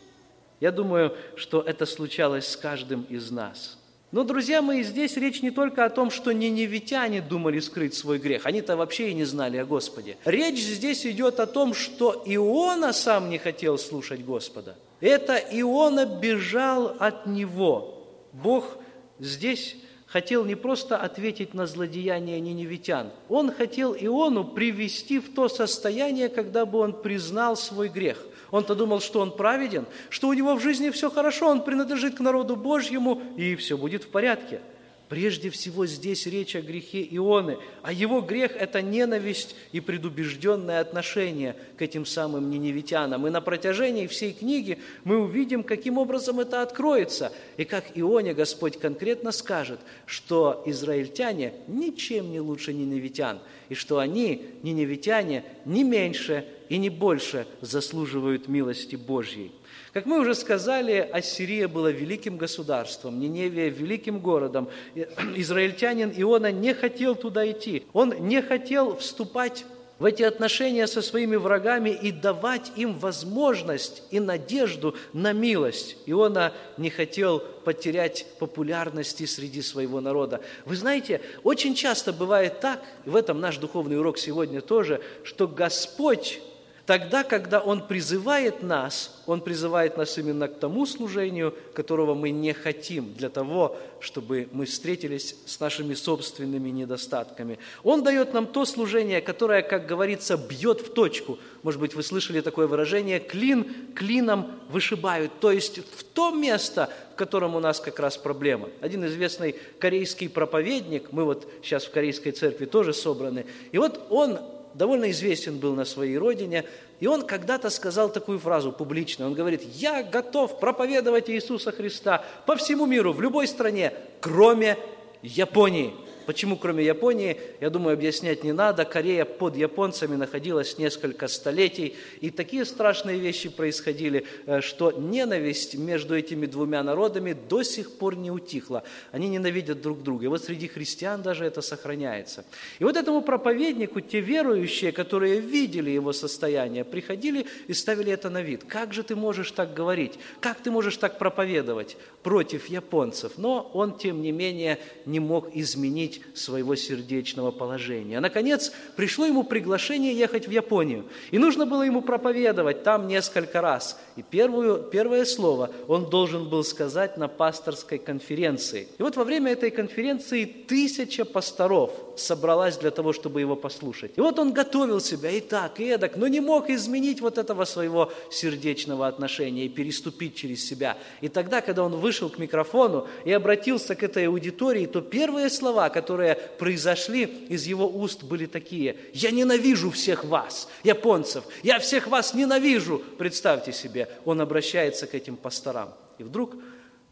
Я 0.60 0.70
думаю, 0.70 1.16
что 1.34 1.60
это 1.60 1.84
случалось 1.84 2.46
с 2.46 2.56
каждым 2.56 3.02
из 3.10 3.32
нас. 3.32 3.76
Но, 4.12 4.24
друзья 4.24 4.60
мои, 4.60 4.82
здесь 4.82 5.16
речь 5.16 5.42
не 5.42 5.50
только 5.50 5.86
о 5.86 5.90
том, 5.90 6.10
что 6.10 6.32
ниневитяне 6.32 7.22
думали 7.22 7.58
скрыть 7.60 7.94
свой 7.94 8.18
грех. 8.18 8.44
Они-то 8.44 8.76
вообще 8.76 9.10
и 9.10 9.14
не 9.14 9.24
знали 9.24 9.56
о 9.56 9.64
Господе. 9.64 10.18
Речь 10.26 10.60
здесь 10.60 11.06
идет 11.06 11.40
о 11.40 11.46
том, 11.46 11.72
что 11.72 12.22
Иона 12.26 12.92
сам 12.92 13.30
не 13.30 13.38
хотел 13.38 13.78
слушать 13.78 14.22
Господа. 14.22 14.76
Это 15.02 15.36
Иона 15.36 16.06
бежал 16.06 16.94
от 17.00 17.26
него. 17.26 18.06
Бог 18.32 18.78
здесь 19.18 19.76
хотел 20.06 20.44
не 20.44 20.54
просто 20.54 20.96
ответить 20.96 21.54
на 21.54 21.66
злодеяние 21.66 22.38
ниневитян. 22.38 23.10
Он 23.28 23.50
хотел 23.50 23.96
Иону 23.98 24.44
привести 24.44 25.18
в 25.18 25.34
то 25.34 25.48
состояние, 25.48 26.28
когда 26.28 26.64
бы 26.64 26.78
он 26.78 27.02
признал 27.02 27.56
свой 27.56 27.88
грех. 27.88 28.24
Он-то 28.52 28.76
думал, 28.76 29.00
что 29.00 29.18
он 29.18 29.36
праведен, 29.36 29.86
что 30.08 30.28
у 30.28 30.34
него 30.34 30.54
в 30.54 30.62
жизни 30.62 30.90
все 30.90 31.10
хорошо, 31.10 31.48
он 31.48 31.64
принадлежит 31.64 32.16
к 32.16 32.20
народу 32.20 32.54
Божьему, 32.54 33.20
и 33.36 33.56
все 33.56 33.76
будет 33.76 34.04
в 34.04 34.08
порядке– 34.08 34.60
Прежде 35.12 35.51
всего 35.51 35.85
здесь 35.85 36.25
речь 36.25 36.57
о 36.57 36.62
грехе 36.62 37.07
Ионы, 37.11 37.59
а 37.83 37.92
его 37.92 38.22
грех– 38.22 38.53
это 38.59 38.81
ненависть 38.81 39.55
и 39.70 39.81
предубежденное 39.81 40.81
отношение 40.81 41.55
к 41.77 41.83
этим 41.83 42.07
самым 42.07 42.48
ниневитянам. 42.48 43.27
И 43.27 43.31
на 43.31 43.42
протяжении 43.42 44.07
всей 44.07 44.33
книги 44.33 44.79
мы 45.05 45.18
увидим, 45.18 45.64
каким 45.64 45.98
образом 45.98 46.40
это 46.40 46.62
откроется, 46.62 47.31
и 47.59 47.66
как 47.66 47.92
Ионе 47.94 48.33
Господь 48.33 48.79
конкретно 48.79 49.33
скажет, 49.33 49.81
что 50.07 50.62
израильтяне 50.64 51.53
ничем 51.68 52.33
не 52.33 52.40
лучше 52.40 52.72
ниневитян, 52.72 53.40
и 53.68 53.75
что 53.75 53.98
они, 53.98 54.46
ниневитяне, 54.62 55.44
не 55.66 55.85
меньше 55.85 56.46
и 56.70 56.79
не 56.79 56.88
больше 56.88 57.46
заслуживают 57.61 58.48
милости 58.48 58.96
Божьей. 58.96 59.53
Как 59.92 60.07
мы 60.07 60.20
уже 60.20 60.35
сказали, 60.35 61.07
Ассирия 61.12 61.68
была 61.68 61.90
великим 61.90 62.38
государством, 62.38 63.20
Ниневия– 63.20 63.68
великим 63.68 64.20
городом. 64.20 64.70
Израильтянин 65.37 66.14
Иона 66.16 66.50
не 66.50 66.72
хотел 66.72 67.14
туда 67.14 67.50
идти. 67.50 67.85
Он 67.92 68.14
не 68.26 68.40
хотел 68.40 68.96
вступать 68.96 69.66
в 69.98 70.07
эти 70.07 70.22
отношения 70.22 70.87
со 70.87 71.02
своими 71.02 71.37
врагами 71.37 71.90
и 71.90 72.11
давать 72.11 72.72
им 72.74 72.98
возможность 72.98 74.02
и 74.11 74.18
надежду 74.18 74.96
на 75.12 75.35
милость. 75.35 75.98
Иона 76.07 76.55
не 76.78 76.88
хотел 76.88 77.40
потерять 77.40 78.26
популярности 78.38 79.26
среди 79.26 79.61
своего 79.61 80.00
народа. 80.00 80.40
Вы 80.64 80.76
знаете, 80.76 81.20
очень 81.44 81.74
часто 81.74 82.14
бывает 82.14 82.61
так, 82.61 82.83
и 83.05 83.11
в 83.11 83.14
этом 83.14 83.40
наш 83.40 83.59
духовный 83.59 83.98
урок 83.98 84.16
сегодня 84.16 84.62
тоже, 84.62 85.02
что 85.22 85.46
Господь 85.46 86.40
Тогда, 86.85 87.23
когда 87.23 87.61
Он 87.61 87.87
призывает 87.87 88.62
нас, 88.62 89.23
Он 89.27 89.40
призывает 89.40 89.97
нас 89.97 90.18
именно 90.18 90.49
к 90.49 90.59
тому 90.59 90.85
служению, 90.85 91.55
которого 91.75 92.14
мы 92.14 92.31
не 92.31 92.53
хотим, 92.53 93.14
для 93.14 93.29
того, 93.29 93.77
чтобы 94.01 94.49
мы 94.51 94.66
встретились 94.66 95.37
с 95.47 95.61
нашими 95.61 95.95
собственными 95.95 96.71
недостатками. 96.71 97.61
Он 97.85 98.03
дает 98.03 98.35
нам 98.35 98.49
то 98.49 98.64
служение, 98.64 99.21
которое, 99.21 99.62
как 99.62 99.87
говорится, 99.87 100.37
бьет 100.37 100.81
в 100.81 100.92
точку. 100.92 101.38
Может 101.62 101.81
быть, 101.81 101.95
вы 101.95 102.03
слышали 102.03 102.40
такое 102.40 102.66
выражение 102.66 103.21
«клин 103.21 103.92
клином 103.95 104.51
вышибают», 104.68 105.31
то 105.38 105.53
есть 105.53 105.79
в 105.79 106.03
то 106.03 106.33
место, 106.33 106.90
в 107.12 107.14
котором 107.14 107.55
у 107.55 107.61
нас 107.61 107.79
как 107.79 108.01
раз 108.01 108.16
проблема. 108.16 108.71
Один 108.81 109.07
известный 109.07 109.55
корейский 109.79 110.29
проповедник, 110.29 111.12
мы 111.12 111.25
вот 111.25 111.49
сейчас 111.62 111.85
в 111.85 111.92
корейской 111.92 112.33
церкви 112.33 112.64
тоже 112.64 112.92
собраны, 112.92 113.47
и 113.71 113.79
вот 113.79 114.01
он 114.11 114.40
довольно 114.74 115.11
известен 115.11 115.58
был 115.58 115.74
на 115.74 115.85
своей 115.85 116.16
родине, 116.18 116.64
и 117.00 117.06
он 117.06 117.26
когда-то 117.26 117.70
сказал 117.70 118.11
такую 118.11 118.38
фразу 118.38 118.72
публично. 118.72 119.26
Он 119.26 119.35
говорит, 119.35 119.62
я 119.74 120.02
готов 120.02 120.61
проповедовать 120.61 121.28
Иисуса 121.28 121.72
Христа 121.72 122.24
по 122.46 122.56
всему 122.56 122.87
миру, 122.87 123.12
в 123.12 123.20
любой 123.20 123.46
стране, 123.48 123.92
кроме 124.20 124.78
Японии. 125.22 125.94
Почему, 126.26 126.56
кроме 126.56 126.85
Японии, 126.85 127.37
я 127.61 127.70
думаю, 127.70 127.94
объяснять 127.94 128.44
не 128.44 128.52
надо. 128.52 128.85
Корея 128.85 129.24
под 129.24 129.56
японцами 129.56 130.16
находилась 130.16 130.78
несколько 130.78 131.28
столетий, 131.28 131.96
и 132.20 132.30
такие 132.30 132.64
страшные 132.64 133.18
вещи 133.18 133.48
происходили, 133.48 134.26
э, 134.46 134.61
что 134.61 134.92
ненависть 134.92 135.74
между 135.74 136.16
этими 136.16 136.46
двумя 136.46 136.82
народами 136.82 137.32
до 137.32 137.62
сих 137.62 137.92
пор 137.92 138.16
не 138.16 138.30
утихла. 138.30 138.82
Они 139.11 139.28
ненавидят 139.28 139.80
друг 139.80 140.02
друга. 140.02 140.24
И 140.24 140.28
вот 140.28 140.44
среди 140.44 140.68
христиан 140.68 141.22
даже 141.22 141.44
это 141.44 141.62
сохраняется. 141.62 142.44
И 142.78 142.85
вот 142.85 142.96
этому 142.96 143.22
проповеднику 143.22 144.00
те 144.00 144.20
верующие, 144.20 144.92
которые 144.92 145.40
видели 145.40 145.90
его 145.90 146.12
состояние, 146.12 146.85
приходили 146.85 147.46
и 147.68 147.74
ставили 147.74 148.12
это 148.12 148.30
на 148.30 148.42
вид. 148.42 148.64
Как 148.66 148.92
же 148.92 149.02
ты 149.02 149.16
можешь 149.16 149.50
так 149.50 149.74
говорить? 149.74 150.18
Как 150.40 150.61
ты 150.62 150.70
можешь 150.70 150.96
так 150.96 151.18
проповедовать 151.18 151.96
против 152.22 152.66
японцев? 152.66 153.32
Но 153.37 153.70
он, 153.74 153.96
тем 153.96 154.22
не 154.22 154.32
менее, 154.32 154.78
не 155.06 155.20
мог 155.20 155.54
изменить 155.54 156.12
изменить 156.12 156.37
своего 156.37 156.77
сердечного 156.77 157.51
положения. 157.51 158.18
А, 158.18 158.20
наконец, 158.20 158.72
пришло 158.96 159.27
ему 159.27 159.44
приглашение 159.44 160.12
ехать 160.12 160.48
в 160.48 160.51
Японию. 160.51 161.05
И 161.33 161.38
нужно 161.38 161.66
было 161.66 161.83
ему 161.83 162.03
проповедовать 162.03 162.83
там 162.83 163.09
несколько 163.09 163.61
раз. 163.61 163.98
И 164.16 164.22
первую, 164.22 164.83
первое 164.90 165.25
слово 165.25 165.70
он 165.88 166.11
должен 166.11 166.48
был 166.48 166.64
сказать 166.64 167.16
на 167.18 167.29
пасторской 167.29 167.98
конференции. 167.98 168.88
И 168.98 169.03
вот 169.03 169.16
во 169.16 169.25
время 169.25 169.53
этой 169.53 169.70
конференции 169.70 170.44
тысяча 170.44 171.25
пасторов 171.25 171.90
собралась 172.16 172.79
для 172.79 172.90
того, 172.90 173.12
чтобы 173.12 173.40
его 173.40 173.57
послушать. 173.57 174.12
И 174.16 174.20
вот 174.20 174.38
он 174.38 174.53
готовил 174.53 175.01
себя 175.01 175.31
и 175.31 175.40
так, 175.40 175.81
и 175.81 175.85
эдак, 175.85 176.16
но 176.16 176.29
не 176.29 176.40
мог 176.40 176.70
изменить 176.70 177.20
вот 177.20 177.38
этого 177.38 177.64
своего 177.64 178.11
сердечного 178.31 179.07
отношения 179.07 179.64
и 179.64 179.68
переступить 179.68 180.35
через 180.35 180.64
себя. 180.64 180.96
И 181.22 181.29
тогда, 181.29 181.61
когда 181.61 181.83
он 181.83 181.96
вышел 181.96 182.29
к 182.29 182.38
микрофону 182.38 183.07
и 183.25 183.33
обратился 183.33 183.94
к 183.94 184.03
этой 184.03 184.27
аудитории, 184.27 184.87
то 184.87 185.01
первые 185.01 185.51
слова, 185.51 185.88
которые 186.02 186.34
произошли 186.34 187.22
из 187.48 187.66
его 187.66 187.86
уст, 187.86 188.24
были 188.24 188.46
такие. 188.46 188.96
«Я 189.12 189.30
ненавижу 189.30 189.90
всех 189.90 190.24
вас, 190.24 190.68
японцев! 190.82 191.44
Я 191.62 191.78
всех 191.78 192.08
вас 192.08 192.34
ненавижу!» 192.34 193.00
Представьте 193.18 193.72
себе, 193.72 194.08
он 194.24 194.40
обращается 194.40 195.06
к 195.06 195.14
этим 195.14 195.36
пасторам. 195.36 195.94
И 196.18 196.24
вдруг 196.24 196.56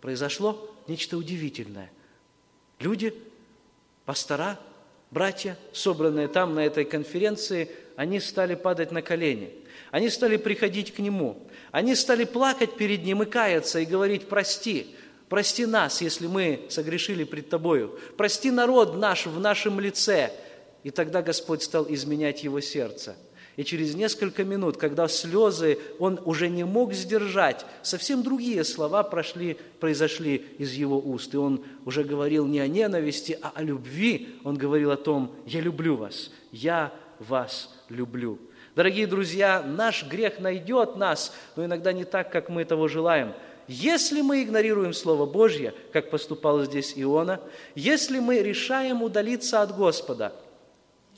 произошло 0.01 0.75
нечто 0.89 1.17
удивительное. 1.17 1.91
Люди, 2.81 3.15
пастора, 4.05 4.59
братья, 5.13 5.57
собранные 5.73 6.27
там 6.27 6.55
на 6.55 6.67
этой 6.67 6.85
конференции, 6.85 7.71
они 7.95 8.19
стали 8.19 8.57
падать 8.57 8.91
на 8.91 9.03
колени. 9.03 9.55
Они 9.93 10.11
стали 10.11 10.37
приходить 10.37 10.93
к 10.93 10.99
нему. 10.99 11.47
Они 11.71 11.95
стали 11.95 12.25
плакать 12.25 12.77
перед 12.77 13.05
ним 13.05 13.23
и 13.23 13.27
каяться, 13.27 13.79
и 13.79 13.85
говорить 13.85 14.29
«прости». 14.29 14.97
Прости 15.31 15.65
нас, 15.65 16.01
если 16.01 16.27
мы 16.27 16.67
согрешили 16.69 17.23
пред 17.23 17.49
Тобою. 17.49 17.97
Прости 18.17 18.51
народ 18.51 18.97
наш 18.97 19.27
в 19.27 19.39
нашем 19.39 19.79
лице. 19.79 20.33
И 20.83 20.91
тогда 20.91 21.23
Господь 21.23 21.63
стал 21.63 21.87
изменять 21.89 22.43
его 22.43 22.61
сердце. 22.61 23.15
И 23.55 23.63
через 23.63 23.95
несколько 23.95 24.43
минут, 24.43 24.77
когда 24.77 25.07
слезы 25.07 25.79
он 26.01 26.21
уже 26.25 26.49
не 26.49 26.65
мог 26.65 26.93
сдержать, 26.95 27.65
совсем 27.83 28.25
другие 28.25 28.65
слова 28.65 29.05
прошли, 29.05 29.57
произошли 29.79 30.45
из 30.59 30.73
его 30.73 30.99
уст. 30.99 31.33
И 31.33 31.37
он 31.37 31.65
уже 31.85 32.03
говорил 32.03 32.45
не 32.47 32.59
о 32.59 32.67
ненависти, 32.67 33.39
а 33.41 33.53
о 33.55 33.63
любви. 33.63 34.31
Он 34.43 34.57
говорил 34.57 34.91
о 34.91 34.97
том, 34.97 35.33
я 35.47 35.61
люблю 35.61 35.95
вас, 35.95 36.33
я 36.51 36.93
вас 37.21 37.73
люблю. 37.89 38.41
Дорогие 38.75 39.07
друзья, 39.07 39.63
наш 39.63 40.05
грех 40.09 40.41
найдет 40.41 40.97
нас, 40.97 41.33
но 41.55 41.67
иногда 41.67 41.93
не 41.93 42.05
так, 42.05 42.33
как 42.33 42.49
мы 42.49 42.65
того 42.65 42.89
желаем– 42.89 43.33
если 43.71 44.21
мы 44.21 44.43
игнорируем 44.43 44.93
Слово 44.93 45.27
Божье, 45.27 45.75
как 45.93 46.11
поступал 46.11 46.65
здесь 46.65 46.95
Иона, 46.97 47.41
если 47.77 48.19
мы 48.19 48.41
решаем 48.41 49.01
удалиться 49.01 49.63
от 49.63 49.77
Господа, 49.77 50.33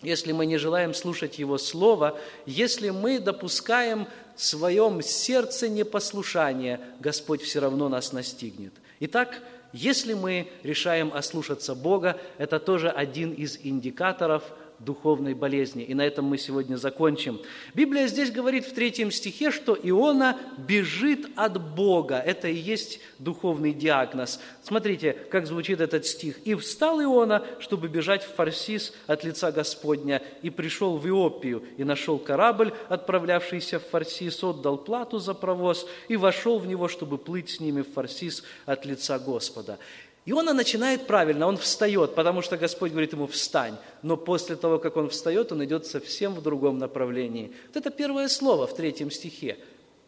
если 0.03 0.33
мы 0.33 0.45
не 0.45 0.59
желаем 0.59 0.93
слушать 0.93 1.39
Его 1.39 1.57
Слово, 1.57 2.19
если 2.45 2.91
мы 2.91 3.21
допускаем 3.21 4.07
в 4.37 4.45
своем 4.45 5.01
сердце 5.01 5.71
непослушание, 5.71 6.79
Господь 7.01 7.41
все 7.41 7.61
равно 7.61 7.89
нас 7.89 8.13
настигнет. 8.13 8.75
Итак, 9.01 9.41
если 9.73 10.13
мы 10.13 10.53
решаем 10.63 11.11
ослушаться 11.15 11.75
Бога, 11.75 12.21
это 12.37 12.61
тоже 12.61 12.91
один 12.91 13.33
из 13.33 13.59
индикаторов– 13.63 14.43
духовной 14.85 15.35
болезни. 15.35 15.83
И 15.83 15.95
на 15.95 16.03
этом 16.03 16.25
мы 16.27 16.39
сегодня 16.39 16.77
закончим. 16.77 17.41
Библия 17.75 18.07
здесь 18.07 18.31
говорит 18.31 18.67
в 18.67 18.75
третьем 18.75 19.11
стихе, 19.11 19.51
что 19.51 19.79
Иона 19.81 20.39
бежит 20.59 21.27
от 21.37 21.75
Бога. 21.75 22.19
Это 22.19 22.49
и 22.49 22.55
есть 22.55 23.01
духовный 23.19 23.73
диагноз. 23.73 24.41
Смотрите, 24.63 25.13
как 25.31 25.47
звучит 25.47 25.81
этот 25.81 26.07
стих. 26.07 26.39
«И 26.45 26.55
встал 26.55 27.03
Иона, 27.03 27.45
чтобы 27.59 27.89
бежать 27.89 28.23
в 28.25 28.35
Фарсис 28.35 28.93
от 29.07 29.25
лица 29.25 29.53
Господня, 29.53 30.23
и 30.43 30.51
пришел 30.51 30.97
в 30.97 31.07
Иопию, 31.07 31.63
и 31.77 31.85
нашел 31.85 32.19
корабль, 32.19 32.73
отправлявшийся 32.89 33.79
в 33.79 33.87
Фарсис, 33.89 34.43
отдал 34.43 34.79
плату 34.79 35.19
за 35.19 35.35
провоз, 35.35 35.87
и 36.09 36.17
вошел 36.17 36.59
в 36.59 36.67
него, 36.67 36.89
чтобы 36.89 37.19
плыть 37.19 37.51
с 37.51 37.61
ними 37.61 37.83
в 37.83 37.93
Фарсис 37.93 38.43
от 38.67 38.85
лица 38.87 39.19
Господа». 39.19 39.79
Иона 40.25 40.53
начинает 40.53 41.09
правильно, 41.09 41.49
он 41.49 41.57
встает, 41.57 42.15
потому 42.15 42.43
что 42.43 42.57
Господь 42.57 42.93
говорит 42.93 43.13
ему 43.13 43.27
«встань». 43.27 43.77
Но 44.03 44.17
после 44.17 44.55
того, 44.55 44.79
как 44.79 44.97
он 44.97 45.09
встает, 45.09 45.51
он 45.51 45.65
идет 45.65 45.85
совсем 45.87 46.35
в 46.35 46.43
другом 46.43 46.79
направлении. 46.79 47.53
Вот 47.67 47.77
это 47.77 47.91
первое 47.91 48.29
слово 48.29 48.69
в 48.69 48.75
третьем 48.77 49.11
стихе. 49.11 49.59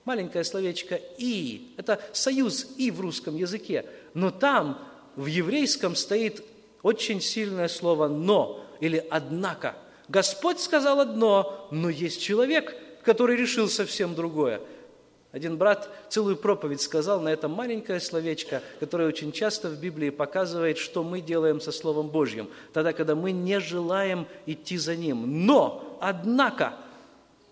Маленькое 0.05 0.45
словечко 0.45 1.01
«и». 1.19 1.75
Это 1.77 2.01
союз 2.13 2.75
«и» 2.77 2.93
в 2.93 3.01
русском 3.01 3.37
языке. 3.37 3.87
Но 4.15 4.31
там 4.31 4.79
в 5.17 5.27
еврейском 5.27 5.97
стоит 5.97 6.45
очень 6.83 7.21
сильное 7.21 7.67
слово 7.67 8.07
«но» 8.07 8.65
или 8.79 9.05
«однако». 9.11 9.75
Господь 10.09 10.61
сказал 10.61 11.01
одно, 11.01 11.67
но 11.73 11.89
есть 11.89 12.23
человек, 12.23 12.77
который 13.03 13.37
решил 13.37 13.69
совсем 13.69 14.15
другое. 14.15 14.61
Один 15.35 15.57
брат 15.57 15.91
целую 16.11 16.37
проповедь 16.37 16.81
сказал 16.81 17.21
на 17.21 17.29
это 17.29 17.49
маленькое 17.49 17.99
словечко, 17.99 18.63
которое 18.79 19.09
очень 19.09 19.33
часто 19.33 19.69
в 19.69 19.81
Библии 19.81 20.11
показывает, 20.11 20.79
что 20.79 21.03
мы 21.03 21.21
делаем 21.21 21.61
со 21.61 21.73
Словом 21.73 22.07
Божьим, 22.07 22.49
тогда, 22.73 22.93
когда 22.93 23.17
мы 23.17 23.33
не 23.33 23.59
желаем 23.59 24.29
идти 24.47 24.79
за 24.79 24.95
Ним. 24.95 25.45
Но, 25.45 25.99
однако, 26.01 26.75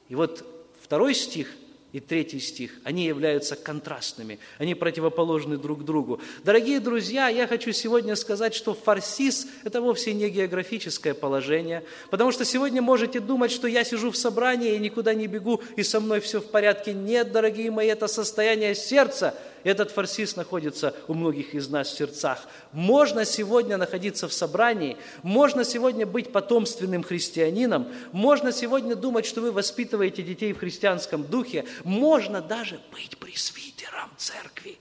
и 0.08 0.14
вот 0.14 0.44
второй 0.80 1.12
стих 1.12 1.48
и 1.92 2.00
третий 2.00 2.40
стих, 2.40 2.72
они 2.84 3.04
являются 3.04 3.54
контрастными, 3.54 4.38
они 4.58 4.74
противоположны 4.74 5.58
друг 5.58 5.84
другу. 5.84 6.20
Дорогие 6.42 6.80
друзья, 6.80 7.28
я 7.28 7.46
хочу 7.46 7.72
сегодня 7.72 8.16
сказать, 8.16 8.54
что 8.54 8.74
фарсис– 8.74 9.46
это 9.64 9.82
вовсе 9.82 10.14
не 10.14 10.30
географическое 10.30 11.12
положение, 11.12 11.84
потому 12.10 12.32
что 12.32 12.44
сегодня 12.44 12.80
можете 12.80 13.20
думать, 13.20 13.52
что 13.52 13.68
я 13.68 13.84
сижу 13.84 14.10
в 14.10 14.16
собрании 14.16 14.74
и 14.74 14.78
никуда 14.78 15.12
не 15.12 15.26
бегу, 15.26 15.62
и 15.76 15.82
со 15.82 16.00
мной 16.00 16.20
все 16.20 16.40
в 16.40 16.46
порядке. 16.46 16.94
Нет, 16.94 17.30
дорогие 17.30 17.70
мои, 17.70 17.88
это 17.88 18.08
состояние 18.08 18.74
сердца– 18.74 19.34
этот 19.64 19.90
фарсис 19.90 20.36
находится 20.36 20.94
у 21.08 21.14
многих 21.14 21.54
из 21.54 21.68
нас 21.68 21.88
в 21.88 21.96
сердцах. 21.96 22.38
Можно 22.72 23.24
сегодня 23.24 23.76
находиться 23.76 24.28
в 24.28 24.32
собрании, 24.32 24.96
можно 25.22 25.64
сегодня 25.64 26.06
быть 26.06 26.32
потомственным 26.32 27.02
христианином, 27.02 27.88
можно 28.12 28.52
сегодня 28.52 28.94
думать, 28.94 29.26
что 29.26 29.40
вы 29.40 29.52
воспитываете 29.52 30.22
детей 30.22 30.52
в 30.52 30.58
христианском 30.58 31.24
духе, 31.24 31.64
можно 31.84 32.40
даже 32.40 32.80
быть 32.92 33.18
пресвитером 33.18 34.10
церкви 34.16 34.78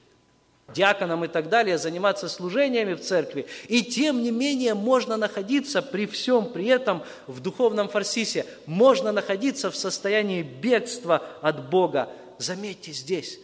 диаконом 0.73 1.25
и 1.25 1.27
так 1.27 1.49
далее, 1.49 1.77
заниматься 1.77 2.29
служениями 2.29 2.93
в 2.93 3.01
церкви. 3.01 3.45
И 3.67 3.83
тем 3.83 4.23
не 4.23 4.31
менее 4.31 4.73
можно 4.73 5.17
находиться 5.17 5.81
при 5.81 6.05
всем 6.05 6.45
при 6.45 6.67
этом 6.67 7.03
в 7.27 7.39
духовном 7.39 7.89
фарсисе, 7.89 8.45
можно 8.65 9.11
находиться 9.11 9.71
в 9.71 9.75
состоянии 9.75 10.43
бегства 10.43 11.21
от 11.41 11.69
Бога. 11.69 12.09
Заметьте 12.37 12.91
здесь, 12.91 13.39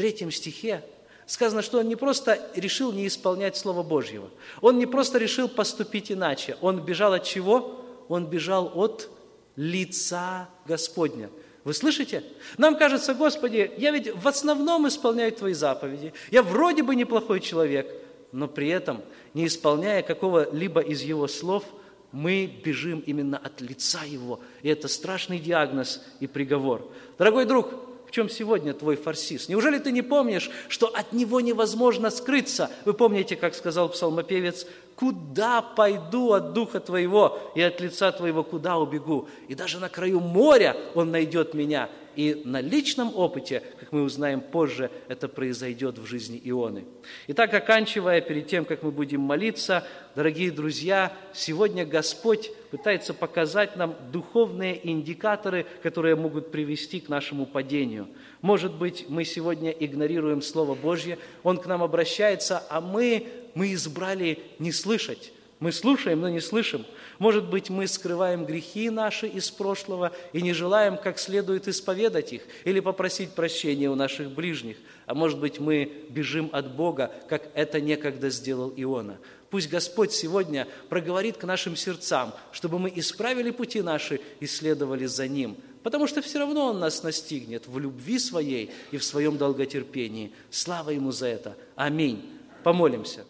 третьем 0.00 0.30
стихе 0.30 0.82
сказано, 1.26 1.60
что 1.60 1.78
он 1.78 1.86
не 1.86 1.94
просто 1.94 2.40
решил 2.54 2.90
не 2.90 3.06
исполнять 3.06 3.54
Слово 3.54 3.82
Божьего, 3.82 4.30
он 4.62 4.78
не 4.78 4.86
просто 4.86 5.18
решил 5.18 5.46
поступить 5.46 6.10
иначе, 6.10 6.56
он 6.62 6.80
бежал 6.80 7.12
от 7.12 7.24
чего? 7.24 7.84
Он 8.08 8.24
бежал 8.24 8.72
от 8.74 9.10
лица 9.56 10.48
Господня. 10.64 11.28
Вы 11.64 11.74
слышите? 11.74 12.24
Нам 12.56 12.78
кажется, 12.78 13.12
Господи, 13.12 13.70
я 13.76 13.90
ведь 13.90 14.10
в 14.14 14.26
основном 14.26 14.88
исполняю 14.88 15.32
Твои 15.32 15.52
заповеди, 15.52 16.14
я 16.30 16.42
вроде 16.42 16.82
бы 16.82 16.96
неплохой 16.96 17.40
человек, 17.40 17.86
но 18.32 18.48
при 18.48 18.68
этом, 18.68 19.02
не 19.34 19.48
исполняя 19.48 20.00
какого-либо 20.00 20.80
из 20.80 21.02
Его 21.02 21.28
слов, 21.28 21.64
мы 22.10 22.46
бежим 22.64 23.00
именно 23.00 23.36
от 23.36 23.60
лица 23.60 24.02
Его. 24.04 24.40
И 24.62 24.70
это 24.70 24.88
страшный 24.88 25.38
диагноз 25.38 26.00
и 26.20 26.26
приговор. 26.26 26.90
Дорогой 27.18 27.44
друг, 27.44 27.89
в 28.10 28.12
чем 28.12 28.28
сегодня 28.28 28.74
твой 28.74 28.96
фарсис? 28.96 29.48
Неужели 29.48 29.78
ты 29.78 29.92
не 29.92 30.02
помнишь, 30.02 30.50
что 30.66 30.88
от 30.88 31.12
него 31.12 31.40
невозможно 31.40 32.10
скрыться? 32.10 32.68
Вы 32.84 32.92
помните, 32.92 33.36
как 33.36 33.54
сказал 33.54 33.88
псалмопевец, 33.88 34.66
«Куда 34.96 35.62
пойду 35.62 36.32
от 36.32 36.52
духа 36.52 36.80
твоего 36.80 37.38
и 37.54 37.62
от 37.62 37.80
лица 37.80 38.10
твоего 38.10 38.42
куда 38.42 38.78
убегу? 38.78 39.28
И 39.46 39.54
даже 39.54 39.78
на 39.78 39.88
краю 39.88 40.18
моря 40.18 40.76
он 40.96 41.12
найдет 41.12 41.54
меня». 41.54 41.88
И 42.16 42.42
на 42.44 42.60
личном 42.60 43.14
опыте, 43.16 43.62
как 43.78 43.92
мы 43.92 44.02
узнаем 44.02 44.40
позже, 44.40 44.90
это 45.08 45.28
произойдет 45.28 45.98
в 45.98 46.06
жизни 46.06 46.40
Ионы. 46.44 46.84
Итак, 47.28 47.54
оканчивая, 47.54 48.20
перед 48.20 48.46
тем, 48.46 48.64
как 48.64 48.82
мы 48.82 48.90
будем 48.90 49.20
молиться, 49.20 49.86
дорогие 50.14 50.50
друзья, 50.50 51.12
сегодня 51.32 51.86
Господь 51.86 52.50
пытается 52.70 53.14
показать 53.14 53.76
нам 53.76 53.94
духовные 54.12 54.80
индикаторы, 54.90 55.66
которые 55.82 56.16
могут 56.16 56.50
привести 56.50 57.00
к 57.00 57.08
нашему 57.08 57.46
падению. 57.46 58.08
Может 58.42 58.74
быть, 58.74 59.06
мы 59.08 59.24
сегодня 59.24 59.70
игнорируем 59.70 60.42
Слово 60.42 60.74
Божье, 60.74 61.18
Он 61.42 61.58
к 61.58 61.66
нам 61.66 61.82
обращается, 61.82 62.62
а 62.70 62.80
мы, 62.80 63.26
мы 63.54 63.72
избрали 63.72 64.38
не 64.58 64.72
слышать. 64.72 65.32
Мы 65.60 65.72
слушаем, 65.72 66.22
но 66.22 66.30
не 66.30 66.40
слышим. 66.40 66.86
Может 67.18 67.50
быть, 67.50 67.68
мы 67.68 67.86
скрываем 67.86 68.46
грехи 68.46 68.88
наши 68.88 69.26
из 69.26 69.50
прошлого 69.50 70.10
и 70.32 70.40
не 70.40 70.54
желаем 70.54 70.96
как 70.96 71.18
следует 71.18 71.68
исповедать 71.68 72.32
их 72.32 72.42
или 72.64 72.80
попросить 72.80 73.32
прощения 73.32 73.90
у 73.90 73.94
наших 73.94 74.30
ближних. 74.30 74.78
А 75.04 75.14
может 75.14 75.38
быть, 75.38 75.60
мы 75.60 76.06
бежим 76.08 76.48
от 76.52 76.74
Бога, 76.74 77.12
как 77.28 77.50
это 77.54 77.78
некогда 77.78 78.30
сделал 78.30 78.72
Иона. 78.74 79.18
Пусть 79.50 79.68
Господь 79.68 80.12
сегодня 80.12 80.66
проговорит 80.88 81.36
к 81.36 81.44
нашим 81.44 81.76
сердцам, 81.76 82.32
чтобы 82.52 82.78
мы 82.78 82.90
исправили 82.94 83.50
пути 83.50 83.82
наши 83.82 84.22
и 84.40 84.46
следовали 84.46 85.04
за 85.04 85.28
Ним. 85.28 85.58
Потому 85.82 86.06
что 86.06 86.22
все 86.22 86.38
равно 86.38 86.68
Он 86.68 86.80
нас 86.80 87.02
настигнет 87.02 87.66
в 87.66 87.78
любви 87.78 88.18
Своей 88.18 88.70
и 88.92 88.96
в 88.96 89.04
Своем 89.04 89.36
долготерпении. 89.36 90.32
Слава 90.50 90.90
Ему 90.90 91.12
за 91.12 91.26
это. 91.26 91.54
Аминь. 91.76 92.24
Помолимся. 92.62 93.26